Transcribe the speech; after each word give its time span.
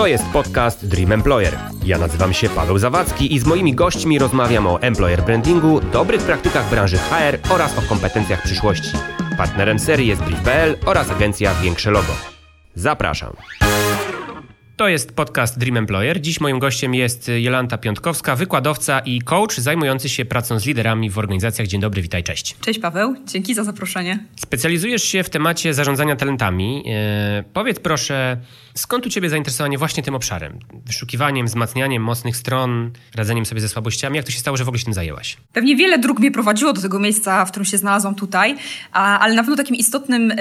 To 0.00 0.06
jest 0.06 0.24
podcast 0.32 0.86
Dream 0.86 1.12
Employer. 1.12 1.58
Ja 1.84 1.98
nazywam 1.98 2.32
się 2.32 2.48
Paweł 2.48 2.78
Zawadzki 2.78 3.34
i 3.34 3.38
z 3.38 3.46
moimi 3.46 3.74
gośćmi 3.74 4.18
rozmawiam 4.18 4.66
o 4.66 4.82
employer 4.82 5.22
brandingu, 5.22 5.80
dobrych 5.80 6.22
praktykach 6.22 6.70
branży 6.70 6.98
HR 6.98 7.52
oraz 7.52 7.78
o 7.78 7.82
kompetencjach 7.82 8.42
przyszłości. 8.42 8.90
Partnerem 9.38 9.78
serii 9.78 10.08
jest 10.08 10.22
Brief.pl 10.22 10.76
oraz 10.86 11.10
agencja 11.10 11.54
Większe 11.54 11.90
Logo. 11.90 12.12
Zapraszam. 12.74 13.32
To 14.80 14.88
jest 14.88 15.12
podcast 15.12 15.58
Dream 15.58 15.76
Employer. 15.76 16.20
Dziś 16.20 16.40
moim 16.40 16.58
gościem 16.58 16.94
jest 16.94 17.30
Jolanta 17.38 17.78
Piątkowska, 17.78 18.36
wykładowca 18.36 19.00
i 19.00 19.20
coach 19.20 19.58
zajmujący 19.58 20.08
się 20.08 20.24
pracą 20.24 20.58
z 20.58 20.66
liderami 20.66 21.10
w 21.10 21.18
organizacjach. 21.18 21.68
Dzień 21.68 21.80
dobry, 21.80 22.02
witaj, 22.02 22.22
cześć. 22.22 22.56
Cześć 22.60 22.78
Paweł, 22.78 23.16
dzięki 23.26 23.54
za 23.54 23.64
zaproszenie. 23.64 24.18
Specjalizujesz 24.36 25.02
się 25.02 25.22
w 25.22 25.30
temacie 25.30 25.74
zarządzania 25.74 26.16
talentami. 26.16 26.84
E, 26.86 27.44
powiedz 27.52 27.80
proszę, 27.80 28.36
skąd 28.74 29.06
u 29.06 29.10
Ciebie 29.10 29.30
zainteresowanie 29.30 29.78
właśnie 29.78 30.02
tym 30.02 30.14
obszarem? 30.14 30.58
Wyszukiwaniem, 30.86 31.46
wzmacnianiem 31.46 32.02
mocnych 32.02 32.36
stron, 32.36 32.90
radzeniem 33.14 33.46
sobie 33.46 33.60
ze 33.60 33.68
słabościami. 33.68 34.16
Jak 34.16 34.26
to 34.26 34.32
się 34.32 34.38
stało, 34.38 34.56
że 34.56 34.64
w 34.64 34.68
ogóle 34.68 34.78
się 34.78 34.84
tym 34.84 34.94
zajęłaś? 34.94 35.36
Pewnie 35.52 35.76
wiele 35.76 35.98
dróg 35.98 36.18
mnie 36.18 36.30
prowadziło 36.30 36.72
do 36.72 36.82
tego 36.82 36.98
miejsca, 36.98 37.44
w 37.44 37.50
którym 37.50 37.64
się 37.64 37.78
znalazłam 37.78 38.14
tutaj, 38.14 38.56
a, 38.92 39.18
ale 39.18 39.34
na 39.34 39.42
pewno 39.42 39.56
takim 39.56 39.76
istotnym 39.76 40.32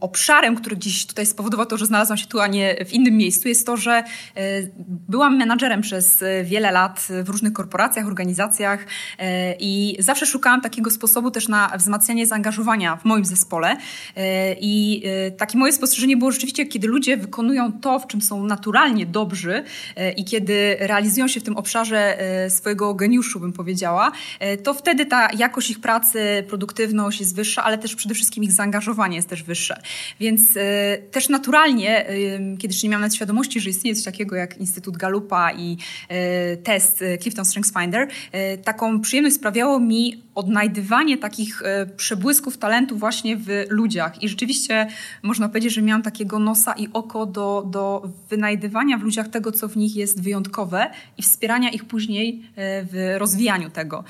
obszarem, 0.00 0.56
który 0.56 0.76
dziś 0.76 1.06
tutaj 1.06 1.26
spowodował 1.26 1.66
to, 1.66 1.76
że 1.76 1.86
znalazłam 1.86 2.18
się 2.18 2.26
tu, 2.26 2.40
a 2.40 2.46
nie 2.46 2.84
w 2.84 2.92
innym 2.92 3.16
miejscu, 3.16 3.51
jest 3.52 3.66
to, 3.66 3.76
że 3.76 3.92
e, 3.92 4.04
byłam 5.08 5.36
menadżerem 5.36 5.80
przez 5.80 6.22
e, 6.22 6.44
wiele 6.44 6.70
lat 6.70 7.08
w 7.24 7.28
różnych 7.28 7.52
korporacjach, 7.52 8.06
organizacjach 8.06 8.86
e, 9.18 9.54
i 9.60 9.96
zawsze 9.98 10.26
szukałam 10.26 10.60
takiego 10.60 10.90
sposobu 10.90 11.30
też 11.30 11.48
na 11.48 11.72
wzmacnianie 11.78 12.26
zaangażowania 12.26 12.96
w 12.96 13.04
moim 13.04 13.24
zespole. 13.24 13.76
I 14.60 15.02
takie 15.36 15.58
moje 15.58 15.72
spostrzeżenie 15.72 16.16
było 16.16 16.32
rzeczywiście, 16.32 16.66
kiedy 16.66 16.88
ludzie 16.88 17.16
wykonują 17.16 17.72
to, 17.72 17.98
w 17.98 18.06
czym 18.06 18.22
są 18.22 18.44
naturalnie 18.44 19.06
dobrzy 19.06 19.64
i 20.16 20.24
kiedy 20.24 20.76
realizują 20.80 21.28
się 21.28 21.40
w 21.40 21.42
tym 21.42 21.56
obszarze 21.56 22.18
swojego 22.48 22.94
geniuszu, 22.94 23.40
bym 23.40 23.52
powiedziała, 23.52 24.12
to 24.62 24.74
wtedy 24.74 25.06
ta 25.06 25.28
jakość 25.38 25.70
ich 25.70 25.80
pracy, 25.80 26.44
produktywność 26.48 27.20
jest 27.20 27.36
wyższa, 27.36 27.64
ale 27.64 27.78
też 27.78 27.94
przede 27.94 28.14
wszystkim 28.14 28.44
ich 28.44 28.52
zaangażowanie 28.52 29.16
jest 29.16 29.28
też 29.28 29.42
wyższe. 29.42 29.80
Więc 30.20 30.42
też 31.10 31.28
naturalnie, 31.28 32.06
kiedy 32.58 32.74
jeszcze 32.74 32.86
nie 32.86 32.90
miałam 32.90 33.02
nawet 33.02 33.14
świadomości, 33.14 33.41
że 33.50 33.70
istnieje 33.70 33.94
coś 33.94 34.04
takiego 34.04 34.36
jak 34.36 34.58
Instytut 34.58 34.96
Galupa 34.96 35.52
i 35.52 35.76
e, 36.08 36.56
test 36.56 37.02
e, 37.02 37.18
Clifton 37.18 37.44
Strengths 37.44 37.72
Finder, 37.80 38.08
e, 38.32 38.58
taką 38.58 39.00
przyjemność 39.00 39.36
sprawiało 39.36 39.80
mi 39.80 40.22
odnajdywanie 40.34 41.18
takich 41.18 41.62
przebłysków 41.96 42.58
talentu 42.58 42.96
właśnie 42.96 43.36
w 43.36 43.64
ludziach. 43.68 44.22
I 44.22 44.28
rzeczywiście 44.28 44.86
można 45.22 45.48
powiedzieć, 45.48 45.72
że 45.74 45.82
miałam 45.82 46.02
takiego 46.02 46.38
nosa 46.38 46.72
i 46.72 46.88
oko 46.92 47.26
do, 47.26 47.68
do 47.70 48.08
wynajdywania 48.30 48.98
w 48.98 49.02
ludziach 49.02 49.28
tego, 49.28 49.52
co 49.52 49.68
w 49.68 49.76
nich 49.76 49.96
jest 49.96 50.22
wyjątkowe 50.22 50.90
i 51.18 51.22
wspierania 51.22 51.70
ich 51.70 51.84
później 51.84 52.42
w 52.56 53.14
rozwijaniu 53.18 53.70
tego. 53.70 54.04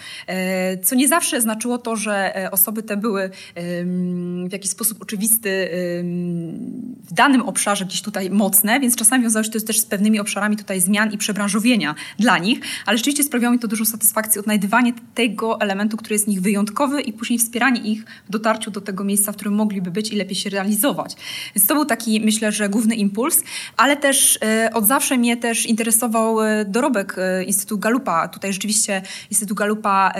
Co 0.82 0.94
nie 0.94 1.08
zawsze 1.08 1.40
znaczyło 1.40 1.78
to, 1.78 1.96
że 1.96 2.48
osoby 2.52 2.82
te 2.82 2.96
były 2.96 3.30
w 4.48 4.52
jakiś 4.52 4.70
sposób 4.70 5.02
oczywisty 5.02 5.70
w 7.04 7.12
danym 7.12 7.42
obszarze 7.42 7.84
gdzieś 7.84 8.02
tutaj 8.02 8.30
mocne, 8.30 8.80
więc 8.80 8.96
czasami 8.96 9.22
wiązało 9.22 9.44
się 9.44 9.50
to 9.50 9.60
też 9.60 9.80
z 9.80 9.86
pewnymi 9.86 10.20
obszarami 10.20 10.56
tutaj 10.56 10.80
zmian 10.80 11.12
i 11.12 11.18
przebranżowienia 11.18 11.94
dla 12.18 12.38
nich, 12.38 12.60
ale 12.86 12.98
rzeczywiście 12.98 13.24
sprawiało 13.24 13.52
mi 13.52 13.58
to 13.58 13.68
dużo 13.68 13.84
satysfakcji, 13.84 14.40
odnajdywanie 14.40 14.92
tego 15.14 15.60
elementu, 15.60 15.96
który 15.96 16.14
jest 16.14 16.24
z 16.24 16.28
nich 16.28 16.42
wyjątkowy 16.42 17.00
i 17.00 17.12
później 17.12 17.38
wspieranie 17.38 17.80
ich 17.80 18.04
w 18.28 18.30
dotarciu 18.30 18.70
do 18.70 18.80
tego 18.80 19.04
miejsca, 19.04 19.32
w 19.32 19.36
którym 19.36 19.54
mogliby 19.54 19.90
być 19.90 20.12
i 20.12 20.16
lepiej 20.16 20.34
się 20.34 20.50
realizować. 20.50 21.16
Więc 21.54 21.66
to 21.66 21.74
był 21.74 21.84
taki, 21.84 22.20
myślę, 22.20 22.52
że 22.52 22.68
główny 22.68 22.94
impuls, 22.94 23.42
ale 23.76 23.96
też 23.96 24.38
e, 24.42 24.70
od 24.74 24.86
zawsze 24.86 25.18
mnie 25.18 25.36
też 25.36 25.66
interesował 25.66 26.42
e, 26.42 26.64
dorobek 26.64 27.16
e, 27.18 27.44
Instytutu 27.44 27.78
Galupa. 27.78 28.28
Tutaj 28.28 28.52
rzeczywiście 28.52 29.02
Instytut 29.30 29.58
Galupa 29.58 30.12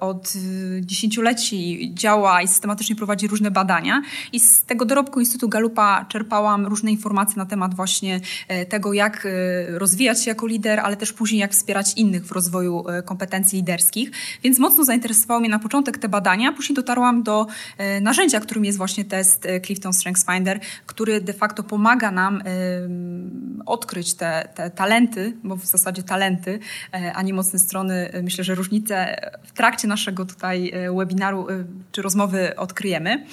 od 0.00 0.32
dziesięcioleci 0.80 1.90
działa 1.94 2.42
i 2.42 2.48
systematycznie 2.48 2.96
prowadzi 2.96 3.28
różne 3.28 3.50
badania 3.50 4.02
i 4.32 4.40
z 4.40 4.62
tego 4.62 4.84
dorobku 4.84 5.20
Instytutu 5.20 5.48
Galupa 5.48 6.04
czerpałam 6.16 6.66
różne 6.66 6.90
informacje 6.90 7.36
na 7.36 7.46
temat 7.46 7.74
właśnie 7.74 8.20
tego, 8.68 8.92
jak 8.92 9.26
e, 9.26 9.78
rozwijać 9.78 10.24
się 10.24 10.30
jako 10.30 10.46
lider, 10.46 10.80
ale 10.80 10.96
też 10.96 11.12
później 11.12 11.40
jak 11.40 11.52
wspierać 11.52 11.94
innych 11.96 12.26
w 12.26 12.32
rozwoju 12.32 12.88
e, 12.88 13.02
kompetencji 13.02 13.56
liderskich. 13.56 14.10
Więc 14.42 14.58
mocno 14.58 14.84
zainteresowało 14.84 15.40
mnie 15.40 15.48
na 15.48 15.58
początek 15.58 15.98
te 15.98 16.08
badania, 16.08 16.52
później 16.52 16.76
dotarłam 16.76 17.22
do 17.22 17.46
e, 17.78 18.00
narzędzia, 18.00 18.40
którym 18.40 18.64
jest 18.64 18.78
właśnie 18.78 19.04
test 19.04 19.46
Clifton 19.64 19.92
Strengths 19.92 20.26
Finder, 20.26 20.60
który 20.86 21.20
de 21.20 21.32
facto 21.32 21.62
pomaga 21.62 22.10
nam 22.10 22.42
odkryć 23.66 24.14
te, 24.14 24.48
te 24.54 24.70
talenty, 24.70 25.36
bo 25.44 25.56
w 25.56 25.66
zasadzie 25.66 26.02
talenty, 26.02 26.58
a 27.14 27.22
nie 27.22 27.34
mocne 27.34 27.58
strony. 27.58 28.10
Myślę, 28.22 28.44
że 28.44 28.54
różnice 28.54 29.16
w 29.44 29.52
trakcie 29.52 29.88
naszego 29.88 30.24
tutaj 30.24 30.72
webinaru 30.96 31.46
czy 31.92 32.02
rozmowy 32.02 32.56
odkryjemy. 32.56 33.26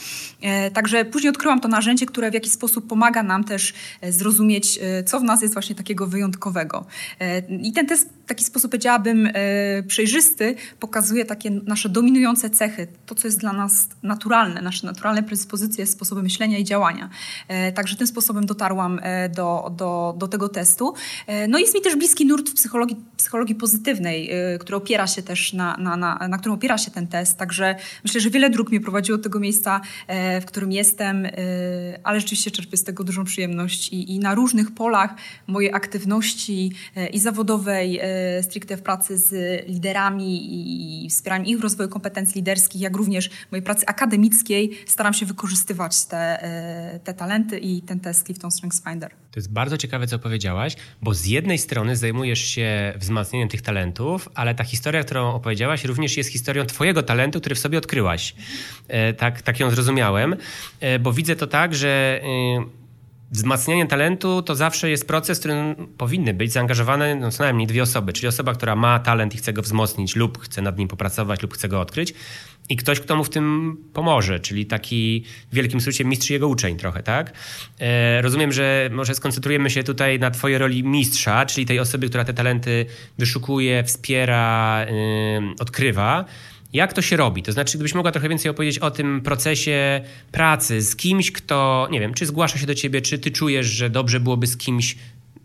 Także 0.74 1.06
później 1.06 1.30
odkryłam 1.30 1.60
to 1.60 1.68
narzędzie, 1.68 2.06
które 2.06 2.32
w 2.32 2.34
jakiś 2.34 2.52
sposób 2.52 2.72
pomaga 2.81 3.23
nam 3.23 3.44
też 3.44 3.73
zrozumieć, 4.09 4.79
co 5.06 5.19
w 5.19 5.23
nas 5.23 5.41
jest 5.41 5.53
właśnie 5.53 5.75
takiego 5.75 6.07
wyjątkowego. 6.07 6.85
E, 7.19 7.39
I 7.39 7.72
ten 7.72 7.88
test 7.88 8.09
taki 8.28 8.44
sposób, 8.44 8.72
powiedziałabym, 8.72 9.29
e, 9.34 9.84
przejrzysty, 9.84 10.56
pokazuje 10.79 11.25
takie 11.25 11.51
nasze 11.51 11.89
dominujące 11.89 12.50
cechy, 12.50 12.88
to, 13.06 13.16
co 13.16 13.28
jest 13.28 13.39
dla 13.39 13.53
nas 13.53 13.88
naturalne, 14.03 14.61
nasze 14.61 14.88
naturalne 14.88 15.23
predyspozycje, 15.23 15.85
sposoby 15.85 16.23
myślenia 16.23 16.57
i 16.57 16.63
działania. 16.63 17.09
E, 17.47 17.72
także 17.72 17.95
tym 17.95 18.07
sposobem 18.07 18.45
dotarłam 18.45 19.00
do, 19.35 19.72
do, 19.78 20.16
do 20.17 20.28
tego 20.28 20.50
testu. 20.50 20.94
No 21.47 21.59
jest 21.59 21.75
mi 21.75 21.81
też 21.81 21.95
bliski 21.95 22.25
nurt 22.25 22.50
w 22.50 22.53
psychologii, 22.53 22.97
psychologii 23.17 23.56
pozytywnej, 23.56 24.31
który 24.59 24.75
opiera 24.75 25.07
się 25.07 25.22
też 25.22 25.53
na, 25.53 25.78
na, 25.78 25.97
na, 25.97 26.28
na 26.28 26.38
którym 26.38 26.55
opiera 26.55 26.78
się 26.78 26.91
ten 26.91 27.07
test. 27.07 27.38
Także 27.38 27.75
myślę, 28.03 28.22
że 28.22 28.29
wiele 28.29 28.50
dróg 28.50 28.69
mnie 28.69 28.81
prowadziło 28.81 29.17
do 29.17 29.23
tego 29.23 29.40
miejsca, 29.40 29.81
w 30.41 30.45
którym 30.45 30.72
jestem, 30.72 31.28
ale 32.03 32.19
rzeczywiście 32.19 32.51
czerpię 32.51 32.78
z 32.78 32.84
tego 32.84 33.03
dużą 33.03 33.23
przyjemność 33.23 33.90
i, 33.90 34.16
i 34.16 34.19
na 34.19 34.35
różnych 34.35 34.72
polach 34.72 35.16
mojej 35.47 35.73
aktywności 35.73 36.72
e, 36.95 37.07
i 37.07 37.19
zawodowej, 37.19 38.00
e, 38.00 38.03
stricte 38.41 38.78
w 38.78 38.81
pracy 38.81 39.18
z 39.18 39.34
liderami 39.68 41.06
i 41.06 41.09
wspieraniem 41.09 41.46
ich 41.47 41.62
rozwoju 41.62 41.90
kompetencji 41.90 42.35
liderskich, 42.35 42.81
jak 42.81 42.97
również 42.97 43.29
mojej 43.51 43.63
pracy 43.63 43.85
akademickiej 43.85 44.72
staram 44.85 45.13
się 45.13 45.25
wykorzystywać 45.25 46.06
te, 46.06 46.44
e, 46.44 47.00
te 47.00 47.13
talenty 47.13 47.59
i 47.59 47.81
ten 47.81 48.00
test 48.00 48.25
Clifton 48.25 48.52
Strengths 48.52 48.84
Finder. 48.84 49.12
To 49.31 49.40
jest 49.40 49.52
bardzo 49.52 49.78
ciekawe, 49.78 50.07
co 50.07 50.19
powiedziałaś, 50.19 50.75
bo 51.02 51.13
z 51.13 51.25
jednej 51.25 51.57
strony 51.57 51.96
zajmujesz 51.96 52.40
się 52.40 52.94
wzmacnianiem 52.97 53.50
tych 53.50 53.62
talentów, 53.62 54.29
ale 54.35 54.56
ta 54.56 54.63
historia, 54.63 55.03
którą 55.03 55.34
opowiedziałaś, 55.34 55.85
również 55.85 56.18
jest 56.18 56.29
historią 56.29 56.66
Twojego 56.66 57.03
talentu, 57.03 57.40
który 57.40 57.56
w 57.56 57.59
sobie 57.59 57.78
odkryłaś. 57.78 58.35
Tak, 59.18 59.41
tak 59.41 59.59
ją 59.59 59.72
zrozumiałem, 59.72 60.35
bo 61.00 61.13
widzę 61.13 61.35
to 61.35 61.47
tak, 61.47 61.75
że 61.75 62.22
wzmacnianie 63.31 63.88
talentu 63.88 64.41
to 64.41 64.56
zawsze 64.56 64.89
jest 64.89 65.07
proces, 65.07 65.38
w 65.38 65.41
którym 65.41 65.75
powinny 65.97 66.34
być 66.34 66.51
zaangażowane 66.51 67.16
no, 67.16 67.31
co 67.31 67.44
najmniej 67.44 67.67
dwie 67.67 67.84
osoby, 67.84 68.13
czyli 68.13 68.28
osoba, 68.28 68.53
która 68.53 68.75
ma 68.75 69.00
talent 69.00 69.35
i 69.35 69.38
chce 69.38 69.53
go 69.53 69.61
wzmocnić 69.61 70.16
lub 70.16 70.41
chce 70.41 70.61
nad 70.61 70.78
nim 70.78 70.88
popracować 70.88 71.41
lub 71.41 71.53
chce 71.53 71.67
go 71.67 71.81
odkryć 71.81 72.13
i 72.69 72.75
ktoś, 72.75 73.00
kto 73.00 73.16
mu 73.16 73.23
w 73.23 73.29
tym 73.29 73.78
pomoże, 73.94 74.39
czyli 74.39 74.66
taki 74.66 75.23
w 75.51 75.56
wielkim 75.56 75.81
skrócie 75.81 76.06
mistrz 76.06 76.29
jego 76.29 76.47
uczeń 76.47 76.78
trochę, 76.78 77.03
tak? 77.03 77.34
E, 77.79 78.22
rozumiem, 78.22 78.51
że 78.51 78.89
może 78.91 79.16
skoncentrujemy 79.16 79.69
się 79.69 79.84
tutaj 79.84 80.19
na 80.19 80.31
twojej 80.31 80.57
roli 80.57 80.84
mistrza, 80.84 81.45
czyli 81.45 81.66
tej 81.66 81.79
osoby, 81.79 82.09
która 82.09 82.25
te 82.25 82.34
talenty 82.34 82.85
wyszukuje, 83.17 83.84
wspiera, 83.84 84.79
e, 84.81 84.94
odkrywa. 85.59 86.25
Jak 86.73 86.94
to 86.94 87.01
się 87.01 87.17
robi? 87.17 87.44
To 87.44 87.51
znaczy, 87.51 87.78
gdybyś 87.78 87.94
mogła 87.94 88.11
trochę 88.11 88.29
więcej 88.29 88.51
opowiedzieć 88.51 88.79
o 88.79 88.91
tym 88.91 89.22
procesie 89.22 90.01
pracy 90.31 90.81
z 90.81 90.95
kimś, 90.95 91.31
kto, 91.31 91.88
nie 91.91 92.00
wiem, 92.00 92.13
czy 92.13 92.25
zgłasza 92.25 92.57
się 92.57 92.66
do 92.66 92.75
ciebie, 92.75 93.01
czy 93.01 93.19
ty 93.19 93.31
czujesz, 93.31 93.67
że 93.67 93.89
dobrze 93.89 94.20
byłoby 94.20 94.47
z 94.47 94.58
kimś 94.58 94.96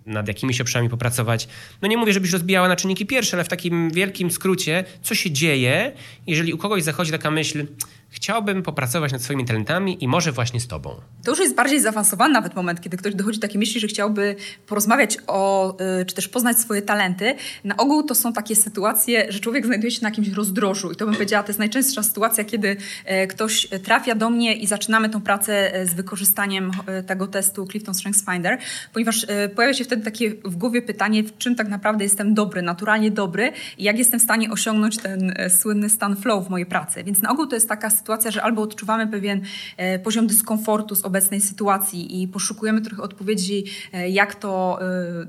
nad 0.06 0.28
jakimiś 0.28 0.60
obszarami 0.60 0.88
popracować. 0.88 1.48
No 1.82 1.88
nie 1.88 1.96
mówię, 1.96 2.12
żebyś 2.12 2.32
rozbijała 2.32 2.69
na 2.69 2.76
czynniki 2.76 3.06
pierwsze, 3.06 3.36
ale 3.36 3.44
w 3.44 3.48
takim 3.48 3.90
wielkim 3.90 4.30
skrócie, 4.30 4.84
co 5.02 5.14
się 5.14 5.30
dzieje, 5.30 5.92
jeżeli 6.26 6.52
u 6.52 6.58
kogoś 6.58 6.82
zachodzi 6.82 7.10
taka 7.10 7.31
myśl, 7.31 7.66
chciałbym 8.10 8.62
popracować 8.62 9.12
nad 9.12 9.22
swoimi 9.22 9.44
talentami 9.44 10.05
i 10.05 10.08
może 10.08 10.32
właśnie 10.32 10.60
z 10.60 10.66
tobą. 10.66 11.00
To 11.25 11.31
już 11.31 11.40
jest 11.40 11.55
bardziej 11.55 11.81
zaawansowany 11.81 12.34
nawet 12.34 12.56
moment, 12.56 12.81
kiedy 12.81 12.96
ktoś 12.96 13.14
dochodzi 13.14 13.38
do 13.38 13.46
takiej 13.46 13.58
myśli, 13.58 13.81
że 13.81 13.87
chciałby 13.87 14.37
porozmawiać 14.66 15.19
o, 15.26 15.76
y, 16.00 16.05
czy 16.05 16.14
też 16.14 16.28
poznać 16.28 16.58
swoje 16.58 16.82
talenty. 16.82 17.34
Na 17.64 17.76
ogół 17.76 18.02
to 18.02 18.14
są 18.14 18.32
takie 18.32 18.56
sytuacje, 18.56 19.32
że 19.32 19.40
człowiek 19.40 19.66
znajduje 19.66 19.90
się 19.90 20.02
na 20.02 20.08
jakimś 20.08 20.28
rozdrożu 20.28 20.93
i 20.93 20.96
to 20.96 21.05
bym 21.05 21.14
powiedziała, 21.14 21.43
to 21.43 21.49
jest 21.49 21.58
najczęstsza 21.58 22.02
sytuacja, 22.02 22.44
kiedy 22.44 22.76
e, 23.05 23.26
ktoś 23.26 23.69
trafia 23.84 24.14
do 24.14 24.31
mnie 24.31 24.55
i 24.55 24.66
zaczynamy 24.66 25.08
tą 25.08 25.20
pracę 25.20 25.75
e, 25.75 25.87
z 25.87 25.94
wykorzystaniem 25.94 26.70
e, 26.87 27.02
tego 27.02 27.26
testu 27.26 27.66
Clifton 27.66 27.94
Strengths 27.94 28.25
Finder, 28.32 28.58
ponieważ 28.93 29.26
pojawia 29.55 29.75
się 29.75 29.84
wtedy 29.84 30.05
takie 30.05 30.31
w 30.44 30.56
głowie 30.56 30.82
pytanie, 30.82 31.22
w 31.22 31.38
czym 31.38 31.55
tak 31.55 31.69
naprawdę 31.69 32.05
jestem 32.05 32.34
dobry, 32.34 32.62
naturalnie 32.62 33.10
dobry 33.10 33.52
i 33.78 33.84
jak 33.84 33.99
jestem 33.99 34.20
w 34.20 34.22
stanie 34.22 34.50
osiągnąć 34.50 34.99
ten 34.99 35.34
słynny 35.49 35.90
stan 35.90 36.16
flow 36.16 36.46
w 36.46 36.50
mojej 36.50 36.66
pracy. 36.66 37.05
Więc 37.05 37.22
na 37.22 37.31
ogół 37.31 37.46
to 37.46 37.56
jest 37.56 37.69
taka 37.69 37.90
sytuacja, 37.98 38.30
że 38.30 38.42
albo 38.42 38.62
odczuwamy 38.62 39.06
pewien 39.06 39.40
e, 39.76 39.98
poziom 39.98 40.26
dyskomfortu 40.26 40.94
z 40.94 41.04
obecnej 41.04 41.40
sytuacji 41.40 42.22
i 42.22 42.28
poszukujemy 42.28 42.80
trochę 42.80 43.02
odpowiedzi, 43.02 43.64
e, 43.92 44.10
jak 44.10 44.34
to, 44.34 44.78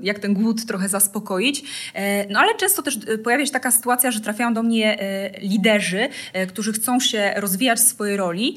jak 0.02 0.18
ten 0.18 0.34
głód 0.34 0.66
trochę 0.66 0.88
zaspokoić. 0.88 1.62
No 2.30 2.40
ale 2.40 2.54
często 2.54 2.82
też 2.82 2.98
pojawia 3.24 3.46
się 3.46 3.52
taka 3.52 3.70
sytuacja, 3.70 4.10
że 4.10 4.20
trafiają 4.20 4.54
do 4.54 4.62
mnie 4.62 4.98
liderzy, 5.40 6.08
którzy 6.48 6.72
chcą 6.72 7.00
się 7.00 7.32
rozwijać 7.36 7.78
w 7.78 7.82
swojej 7.82 8.16
roli 8.16 8.56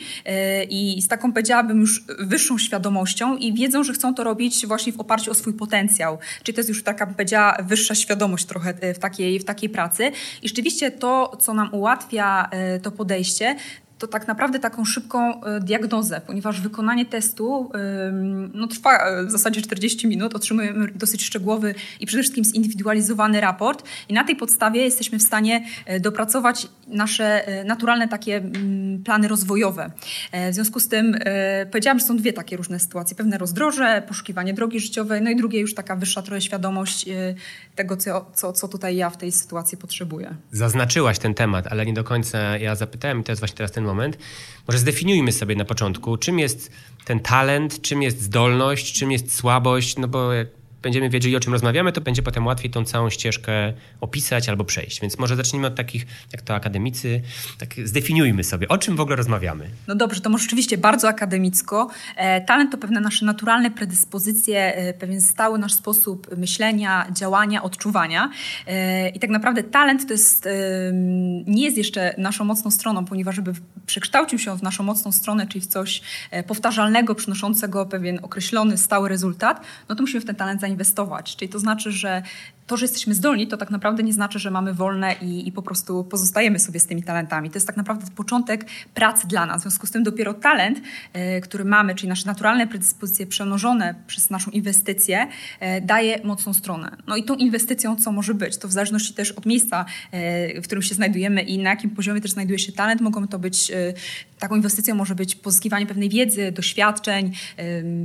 i 0.70 1.02
z 1.02 1.08
taką 1.08 1.34
powiedziałabym 1.34 1.82
już 1.82 2.04
wyższą 2.20 2.58
świadomością 2.58 3.38
i 3.38 3.54
wiedzą, 3.54 3.84
że 3.84 3.94
chcą 3.94 4.14
to 4.14 4.24
robić 4.24 4.68
właśnie 4.68 4.94
w 4.94 5.00
oparciu 5.00 5.32
o 5.32 5.34
swój 5.34 5.54
potencjał. 5.54 6.18
Czyli 6.44 6.56
to 6.56 6.60
jest 6.60 6.70
już 6.70 6.84
taka, 6.84 7.08
powiedziała, 7.08 7.58
wyższa 7.64 7.96
świadomość 7.96 8.46
trochę 8.46 8.94
w 8.94 9.00
takiej, 9.00 9.40
w 9.40 9.46
takiej 9.46 9.70
pracy. 9.70 10.12
I 10.42 10.48
rzeczywiście 10.48 10.92
to, 10.92 11.38
co 11.40 11.54
nam 11.54 11.74
ułatwia 11.74 12.50
e, 12.52 12.80
to 12.80 12.92
podejście, 12.92 13.56
to 13.98 14.08
tak 14.08 14.28
naprawdę 14.28 14.60
taką 14.60 14.86
szybką 14.86 15.44
e, 15.44 15.60
diagnozę, 15.60 16.22
ponieważ 16.28 16.62
wykonanie 16.62 17.06
testu 17.06 17.72
no, 18.54 18.68
trwa 18.68 18.98
e, 18.98 19.26
w 19.26 19.32
zasadzie 19.32 19.62
40 19.62 20.08
minut, 20.08 20.36
otrzymujemy 20.36 20.88
dosyć 20.96 21.24
szczegółowy 21.24 21.76
i 22.00 22.06
przede 22.06 22.24
wszystkim 22.24 22.46
zindywidualizowany 22.46 23.42
raport 23.42 23.84
i 24.10 24.14
na 24.14 24.24
tej 24.24 24.36
podstawie 24.36 24.82
jesteśmy 24.82 25.20
w 25.20 25.24
stanie 25.24 25.66
e, 25.86 26.00
dopracować 26.00 26.68
nasze 26.88 27.46
naturalne 27.66 28.08
takie 28.08 28.38
mm, 28.38 29.04
plany 29.04 29.28
rozwojowe. 29.28 29.92
W 30.52 30.54
związku 30.54 30.80
z 30.80 30.88
tym 30.88 31.18
powiedziałam, 31.72 32.00
że 32.00 32.06
są 32.06 32.18
dwie 32.18 32.34
takie 32.34 32.58
różne 32.58 32.80
sytuacje. 32.80 33.16
Pewne 33.16 33.38
rozdroże, 33.38 34.04
poszukiwanie 34.08 34.54
drogi 34.54 34.80
życiowej, 34.80 35.22
no 35.22 35.30
i 35.30 35.36
drugie 35.36 35.60
już 35.60 35.76
taka 35.76 35.96
wyższa 35.96 36.22
trochę 36.22 36.42
świadomość 36.42 37.06
tego, 37.76 37.98
co, 37.98 38.26
co, 38.34 38.54
co 38.54 38.68
tutaj 38.68 38.96
ja 38.96 39.10
w 39.10 39.18
tej 39.18 39.32
sytuacji 39.32 39.78
potrzebuję. 39.78 40.36
Zaznaczyłaś 40.52 41.20
ten 41.20 41.34
temat, 41.34 41.68
ale 41.68 41.86
nie 41.86 41.94
do 41.94 42.04
końca 42.04 42.58
ja 42.58 42.76
zapytałem 42.76 43.20
i 43.20 43.24
to 43.24 43.32
jest 43.32 43.42
właśnie 43.42 43.58
teraz 43.58 43.72
ten 43.72 43.84
moment, 43.84 43.93
moment. 43.94 44.18
Może 44.68 44.80
zdefiniujmy 44.80 45.32
sobie 45.32 45.56
na 45.56 45.66
początku, 45.66 46.18
czym 46.18 46.40
jest 46.40 46.72
ten 47.06 47.20
talent, 47.20 47.82
czym 47.82 48.02
jest 48.02 48.22
zdolność, 48.22 48.94
czym 48.94 49.12
jest 49.12 49.36
słabość, 49.36 49.98
no 49.98 50.08
bo 50.08 50.30
będziemy 50.84 51.10
wiedzieli, 51.10 51.36
o 51.36 51.40
czym 51.40 51.54
rozmawiamy, 51.54 51.92
to 51.92 52.02
będzie 52.02 52.22
potem 52.22 52.46
łatwiej 52.46 52.72
tą 52.72 52.86
całą 52.86 53.10
ścieżkę 53.10 53.74
opisać 54.02 54.50
albo 54.50 54.64
przejść. 54.64 55.02
Więc 55.02 55.20
może 55.20 55.36
zacznijmy 55.36 55.68
od 55.68 55.76
takich, 55.76 56.06
jak 56.32 56.42
to 56.42 56.56
akademicy, 56.56 57.22
tak 57.58 57.70
zdefiniujmy 57.84 58.44
sobie, 58.44 58.68
o 58.68 58.78
czym 58.78 58.96
w 58.96 59.00
ogóle 59.00 59.16
rozmawiamy. 59.16 59.70
No 59.88 59.96
dobrze, 59.96 60.22
to 60.22 60.30
może 60.30 60.44
rzeczywiście 60.44 60.78
bardzo 60.78 61.08
akademicko. 61.08 61.90
E, 62.16 62.42
talent 62.42 62.72
to 62.72 62.78
pewne 62.78 63.02
nasze 63.02 63.26
naturalne 63.26 63.72
predyspozycje, 63.72 64.76
e, 64.76 64.94
pewien 64.94 65.22
stały 65.22 65.60
nasz 65.60 65.74
sposób 65.74 66.38
myślenia, 66.38 67.08
działania, 67.12 67.64
odczuwania. 67.64 68.30
E, 68.68 69.10
I 69.10 69.20
tak 69.20 69.30
naprawdę 69.30 69.64
talent 69.64 70.08
to 70.08 70.14
jest, 70.14 70.48
nie 71.46 71.64
jest 71.64 71.78
jeszcze 71.78 72.16
naszą 72.18 72.46
mocną 72.46 72.72
stroną, 72.72 73.06
ponieważ 73.06 73.36
żeby 73.36 73.54
przekształcił 73.86 74.40
się 74.40 74.58
w 74.58 74.64
naszą 74.64 74.84
mocną 74.84 75.12
stronę, 75.12 75.48
czyli 75.48 75.62
w 75.62 75.68
coś 75.68 76.02
powtarzalnego, 76.48 77.16
przynoszącego 77.16 77.86
pewien 77.86 78.20
określony, 78.22 78.78
stały 78.78 79.10
rezultat, 79.10 79.62
no 79.90 79.96
to 79.96 80.04
musimy 80.04 80.22
w 80.22 80.26
ten 80.26 80.36
talent 80.36 80.62
zainwestować 80.62 80.73
zainwestować. 80.74 81.36
Czyli 81.36 81.50
to 81.50 81.60
znaczy, 81.60 81.92
że 81.92 82.24
to, 82.68 82.78
że 82.78 82.86
jesteśmy 82.86 83.14
zdolni, 83.14 83.48
to 83.48 83.58
tak 83.58 83.72
naprawdę 83.72 84.04
nie 84.04 84.14
znaczy, 84.14 84.40
że 84.40 84.52
mamy 84.52 84.74
wolne 84.74 85.16
i, 85.22 85.48
i, 85.48 85.52
po 85.52 85.62
prostu 85.62 86.04
pozostajemy 86.04 86.60
sobie 86.60 86.80
z 86.80 86.86
tymi 86.86 87.04
talentami. 87.04 87.50
To 87.50 87.56
jest 87.56 87.68
tak 87.68 87.78
naprawdę 87.78 88.06
początek 88.16 88.66
pracy 88.94 89.28
dla 89.28 89.46
nas. 89.46 89.60
W 89.60 89.62
związku 89.62 89.88
z 89.88 89.92
tym 89.92 90.04
dopiero 90.04 90.34
talent, 90.34 90.78
y, 91.38 91.42
który 91.42 91.66
mamy, 91.66 91.96
czyli 91.96 92.10
nasze 92.10 92.26
naturalne 92.26 92.68
predyspozycje 92.68 93.28
przemnożone 93.28 93.96
przez 94.08 94.30
naszą 94.30 94.52
inwestycję, 94.52 95.28
y, 95.78 95.82
daje 95.82 96.24
mocną 96.24 96.54
stronę. 96.54 96.98
No 97.08 97.16
i 97.16 97.24
tą 97.24 97.36
inwestycją 97.36 97.96
co 97.96 98.12
może 98.12 98.34
być? 98.34 98.58
To 98.58 98.68
w 98.68 98.72
zależności 98.72 99.14
też 99.14 99.32
od 99.32 99.46
miejsca, 99.46 99.86
y, 100.58 100.62
w 100.62 100.64
którym 100.64 100.82
się 100.82 100.96
znajdujemy 100.96 101.42
i 101.42 101.58
na 101.58 101.70
jakim 101.70 101.90
poziomie 101.90 102.22
też 102.22 102.32
znajduje 102.32 102.60
się 102.60 102.72
talent, 102.72 103.02
mogą 103.02 103.28
to 103.28 103.40
być, 103.40 103.72
taką 104.40 104.56
inwestycją 104.56 104.96
może 104.96 105.16
być 105.16 105.36
pozyskiwanie 105.36 105.86
pewnej 105.86 106.10
wiedzy, 106.10 106.52
doświadczeń, 106.52 107.32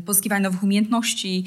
pozyskiwanie 0.07 0.43
nowych 0.43 0.63
umiejętności, 0.63 1.45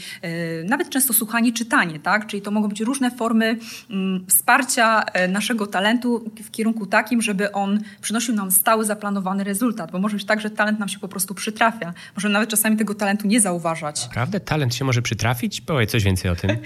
nawet 0.65 0.89
często 0.89 1.13
słuchanie, 1.13 1.53
czytanie, 1.53 1.99
tak? 1.99 2.27
Czyli 2.27 2.41
to 2.41 2.51
mogą 2.51 2.67
być 2.67 2.81
różne 2.81 3.00
różne 3.01 3.17
formy 3.17 3.57
mm, 3.89 4.25
wsparcia 4.27 5.03
e, 5.03 5.27
naszego 5.27 5.67
talentu 5.67 6.31
w 6.43 6.51
kierunku 6.51 6.85
takim, 6.85 7.21
żeby 7.21 7.51
on 7.51 7.79
przynosił 8.01 8.35
nam 8.35 8.51
stały, 8.51 8.85
zaplanowany 8.85 9.43
rezultat. 9.43 9.91
Bo 9.91 9.99
może 9.99 10.15
być 10.15 10.25
tak, 10.25 10.41
że 10.41 10.49
talent 10.49 10.79
nam 10.79 10.89
się 10.89 10.99
po 10.99 11.07
prostu 11.07 11.33
przytrafia. 11.33 11.93
Może 12.15 12.29
nawet 12.29 12.49
czasami 12.49 12.77
tego 12.77 12.95
talentu 12.95 13.27
nie 13.27 13.41
zauważać. 13.41 14.07
Naprawdę? 14.07 14.39
Talent 14.39 14.75
się 14.75 14.85
może 14.85 15.01
przytrafić? 15.01 15.61
Powiedz 15.61 15.91
coś 15.91 16.03
więcej 16.03 16.31
o 16.31 16.35
tym. 16.35 16.51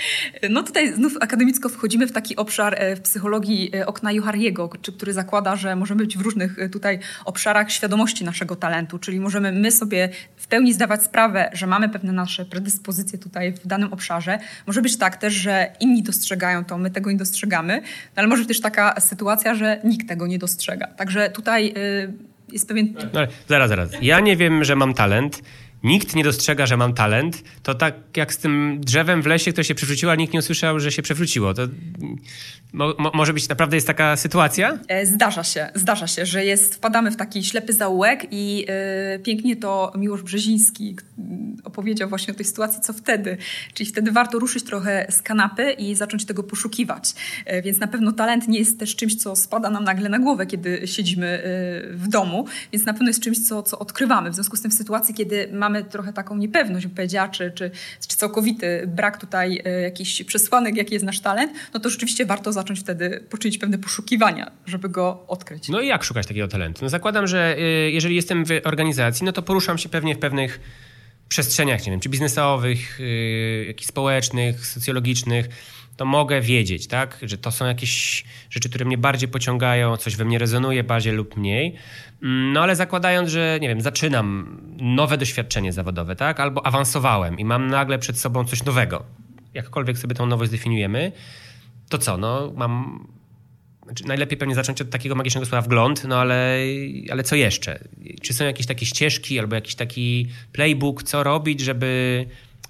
No 0.50 0.64
tutaj 0.64 0.94
znów 0.94 1.14
akademicko 1.22 1.70
wchodzimy 1.70 2.08
w 2.08 2.12
taki 2.12 2.36
obszar 2.36 2.76
e, 2.78 2.96
w 2.96 3.02
psychologii 3.02 3.72
e, 3.76 3.86
okna 3.86 4.12
Johariego, 4.12 4.70
który 4.70 5.14
zakłada, 5.14 5.56
że 5.56 5.76
możemy 5.76 6.04
być 6.04 6.18
w 6.18 6.22
różnych 6.22 6.58
tutaj 6.72 7.00
obszarach 7.26 7.72
świadomości 7.72 8.26
naszego 8.26 8.56
talentu, 8.56 9.00
czyli 9.00 9.20
możemy 9.20 9.52
my 9.52 9.72
sobie 9.72 10.10
w 10.36 10.48
pełni 10.48 10.74
zdawać 10.74 11.04
sprawę, 11.04 11.50
że 11.54 11.68
mamy 11.68 11.90
pewne 11.90 12.12
nasze 12.12 12.46
predyspozycje 12.46 13.20
tutaj 13.20 13.54
w 13.54 13.68
danym 13.68 13.94
obszarze. 13.94 14.40
Może 14.68 14.81
być 14.81 14.98
tak 14.98 15.18
też, 15.18 15.34
że 15.34 15.72
inni 15.80 16.04
dostrzegają 16.04 16.25
dostrzegają 16.25 16.66
to, 16.66 16.77
my 16.77 16.92
tego 16.92 17.12
nie 17.12 17.18
dostrzegamy, 17.18 17.81
no 17.81 18.13
ale 18.16 18.27
może 18.27 18.42
być 18.42 18.48
też 18.48 18.62
taka 18.62 19.00
sytuacja, 19.00 19.56
że 19.56 19.80
nikt 19.83 20.07
tego 20.07 20.27
nie 20.27 20.39
dostrzega. 20.39 20.88
Także 20.88 21.30
tutaj 21.30 21.74
y, 21.77 22.13
jest 22.51 22.68
pewien... 22.68 22.94
No, 23.13 23.19
zaraz, 23.48 23.69
zaraz. 23.69 23.89
Ja 24.01 24.19
nie 24.19 24.38
wiem, 24.38 24.63
że 24.63 24.75
mam 24.75 24.94
talent, 24.94 25.42
nikt 25.86 26.16
nie 26.16 26.24
dostrzega, 26.24 26.66
że 26.66 26.78
mam 26.78 26.94
talent, 26.94 27.44
to 27.64 27.76
tak 27.76 27.96
jak 28.18 28.34
z 28.34 28.38
tym 28.38 28.82
drzewem 28.82 29.22
w 29.22 29.26
lesie, 29.26 29.52
które 29.52 29.66
się 29.66 29.76
przewróciło, 29.76 30.12
a 30.12 30.16
nikt 30.16 30.34
nie 30.34 30.40
usłyszał, 30.40 30.80
że 30.80 30.92
się 30.92 31.02
przewróciło. 31.02 31.54
To 31.54 31.68
mo, 32.74 32.94
mo, 33.00 33.12
może 33.14 33.34
być, 33.34 33.50
naprawdę 33.50 33.78
jest 33.78 33.88
taka 33.88 34.16
sytuacja? 34.16 34.78
E, 34.88 35.06
zdarza 35.06 35.44
się, 35.44 35.70
zdarza 35.76 36.08
się, 36.08 36.26
że 36.26 36.46
jest, 36.46 36.76
wpadamy 36.76 37.12
w 37.12 37.16
taki 37.16 37.44
ślepy 37.44 37.74
zaułek 37.74 38.28
i 38.32 38.58
yy, 38.58 39.20
pięknie 39.20 39.56
to 39.56 39.92
Miłosz 39.96 40.24
Brzeziński 40.24 40.96
opowiedział 41.64 42.10
właśnie 42.10 42.34
o 42.34 42.38
tej 42.38 42.46
sytuacji, 42.46 42.81
co 42.81 42.94
wtedy. 42.94 43.38
Czyli 43.74 43.90
wtedy 43.90 44.12
warto 44.12 44.40
ruszyć 44.40 44.64
trochę 44.64 45.06
z 45.10 45.22
kanapy 45.22 45.72
i 45.72 45.96
zacząć 45.96 46.26
tego 46.26 46.44
poszukiwać. 46.44 47.14
Yy, 47.46 47.62
więc 47.62 47.80
na 47.80 47.88
pewno 47.88 48.12
talent 48.12 48.48
nie 48.48 48.60
jest 48.60 48.80
też 48.80 48.96
czymś, 48.96 49.16
co 49.16 49.36
spada 49.36 49.70
nam 49.70 49.84
nagle 49.84 50.10
na 50.10 50.20
głowę, 50.20 50.46
kiedy 50.46 50.81
siedzimy 50.86 51.44
yy, 51.90 51.98
w 51.98 52.08
domu, 52.08 52.46
więc 52.72 52.86
na 52.86 52.94
pewno 52.94 53.08
jest 53.08 53.22
czymś, 53.22 53.48
co, 53.48 53.64
co 53.64 53.80
odkrywamy. 53.80 54.31
W 54.31 54.34
związku 54.36 54.58
z 54.58 54.62
tym 54.62 54.72
w 54.72 54.74
sytuacji, 54.74 55.16
kiedy 55.16 55.50
mamy 55.54 55.75
mamy 55.75 55.89
trochę 55.89 56.13
taką 56.13 56.38
niepewność, 56.38 56.86
bym 56.86 56.95
powiedziała, 56.95 57.30
czy, 57.30 57.51
czy, 57.51 57.72
czy 58.07 58.18
całkowity 58.18 58.83
brak 58.88 59.18
tutaj 59.18 59.62
e, 59.66 59.81
jakichś 59.81 60.24
przesłanek, 60.24 60.75
jaki 60.77 60.94
jest 60.94 61.06
nasz 61.06 61.19
talent, 61.19 61.51
no 61.74 61.80
to 61.80 61.89
rzeczywiście 61.89 62.25
warto 62.25 62.54
zacząć 62.54 62.80
wtedy 62.80 63.24
poczynić 63.30 63.57
pewne 63.57 63.77
poszukiwania, 63.77 64.51
żeby 64.66 64.89
go 64.89 65.24
odkryć. 65.27 65.69
No 65.69 65.81
i 65.81 65.88
jak 65.88 66.04
szukać 66.04 66.27
takiego 66.27 66.48
talentu? 66.48 66.80
No 66.81 66.89
zakładam, 66.89 67.27
że 67.27 67.56
e, 67.57 67.62
jeżeli 67.92 68.16
jestem 68.16 68.45
w 68.45 68.50
organizacji, 68.63 69.25
no 69.25 69.31
to 69.31 69.42
poruszam 69.42 69.77
się 69.77 69.89
pewnie 69.89 70.16
w 70.16 70.19
pewnych 70.19 70.60
przestrzeniach, 71.30 71.86
nie 71.86 71.92
wiem, 71.92 72.00
czy 72.00 72.10
biznesowych, 72.10 73.00
yy, 73.00 73.66
jakichś 73.68 73.88
społecznych, 73.88 74.66
socjologicznych, 74.66 75.50
to 75.97 76.06
mogę 76.06 76.42
wiedzieć, 76.42 76.87
tak, 76.87 77.19
że 77.21 77.37
to 77.37 77.52
są 77.52 77.66
jakieś 77.66 78.23
rzeczy, 78.49 78.69
które 78.69 78.85
mnie 78.85 78.97
bardziej 78.97 79.30
pociągają, 79.30 79.97
coś 79.97 80.16
we 80.16 80.25
mnie 80.25 80.40
rezonuje 80.40 80.83
bardziej 80.83 81.14
lub 81.14 81.37
mniej. 81.37 81.75
Mm, 82.23 82.54
no 82.54 82.61
ale 82.61 82.75
zakładając, 82.75 83.30
że 83.30 83.57
nie 83.61 83.68
wiem, 83.68 83.81
zaczynam 83.81 84.57
nowe 84.78 85.18
doświadczenie 85.18 85.73
zawodowe, 85.73 86.16
tak, 86.16 86.40
albo 86.40 86.66
awansowałem 86.66 87.40
i 87.40 87.45
mam 87.45 87.68
nagle 87.68 87.99
przed 87.99 88.19
sobą 88.19 88.45
coś 88.45 88.64
nowego, 88.64 89.04
jakkolwiek 89.54 89.97
sobie 89.97 90.16
tą 90.16 90.25
nowość 90.25 90.49
zdefiniujemy, 90.49 91.11
to 91.90 91.97
co, 91.97 92.18
no 92.18 92.54
mam 92.56 93.06
znaczy, 93.85 94.07
najlepiej 94.07 94.37
pewnie 94.37 94.56
zacząć 94.56 94.81
od 94.81 94.90
takiego 94.90 95.16
magicznego 95.16 95.45
słowa 95.45 95.61
wgląd, 95.61 96.04
no 96.04 96.19
ale, 96.19 96.57
ale 97.11 97.23
co 97.23 97.35
jeszcze? 97.35 97.80
Czy 98.21 98.33
są 98.33 98.45
jakieś 98.45 98.66
takie 98.66 98.85
ścieżki 98.85 99.40
albo 99.40 99.56
jakiś 99.56 99.75
taki 99.75 100.28
playbook, 100.52 101.04
co 101.04 101.23
robić, 101.23 101.59
żeby 101.59 102.25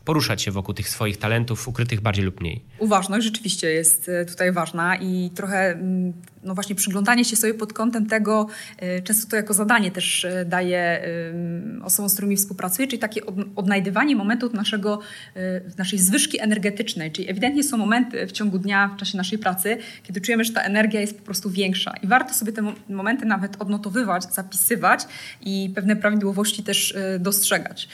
poruszać 0.06 0.42
się 0.42 0.52
wokół 0.52 0.74
tych 0.74 0.90
swoich 0.90 1.18
talentów 1.18 1.68
ukrytych 1.68 2.02
bardziej 2.02 2.26
lub 2.26 2.42
mniej? 2.42 2.64
Uważność 2.80 3.26
rzeczywiście 3.26 3.72
jest 3.72 4.10
e, 4.10 4.26
tutaj 4.26 4.52
ważna 4.52 4.96
i 4.96 5.30
trochę 5.36 5.72
mm, 5.72 6.14
no 6.46 6.56
właśnie 6.56 6.76
przyglądanie 6.76 7.26
się 7.26 7.36
sobie 7.36 7.54
pod 7.54 7.74
kątem 7.74 8.06
tego, 8.06 8.48
e, 8.78 9.02
często 9.02 9.30
to 9.30 9.36
jako 9.36 9.54
zadanie 9.54 9.92
też 9.92 10.26
e, 10.26 10.46
daje 10.46 10.86
osobom, 11.84 12.10
z 12.10 12.14
którymi 12.14 12.38
współpracuję, 12.38 12.88
czyli 12.88 13.00
takie 13.00 13.22
odnajdywanie 13.56 14.16
momentów 14.16 14.54
naszego, 14.54 15.00
naszej 15.78 16.00
zwyżki 16.00 16.42
energetycznej, 16.42 17.12
czyli 17.12 17.30
ewidentnie 17.30 17.64
są 17.64 17.78
momenty 17.78 18.28
w 18.28 18.32
ciągu 18.32 18.60
dnia, 18.60 18.90
w 18.96 19.00
czasie 19.00 19.18
naszej 19.18 19.40
pracy, 19.40 19.78
kiedy 20.04 20.22
czujemy, 20.22 20.44
że 20.44 20.54
ta 20.54 20.62
energia 20.62 21.02
jest 21.02 21.18
po 21.18 21.26
prostu 21.26 21.50
większa 21.50 21.94
i 22.04 22.08
warto 22.08 22.34
sobie 22.34 22.52
te 22.52 22.74
momenty 22.90 23.26
nawet 23.26 23.62
odnotowywać, 23.62 24.34
zapisywać 24.34 25.06
i 25.42 25.72
pewne 25.76 25.96
prawidłowości 25.96 26.64
też 26.64 26.98
dostrzegać. 27.20 27.90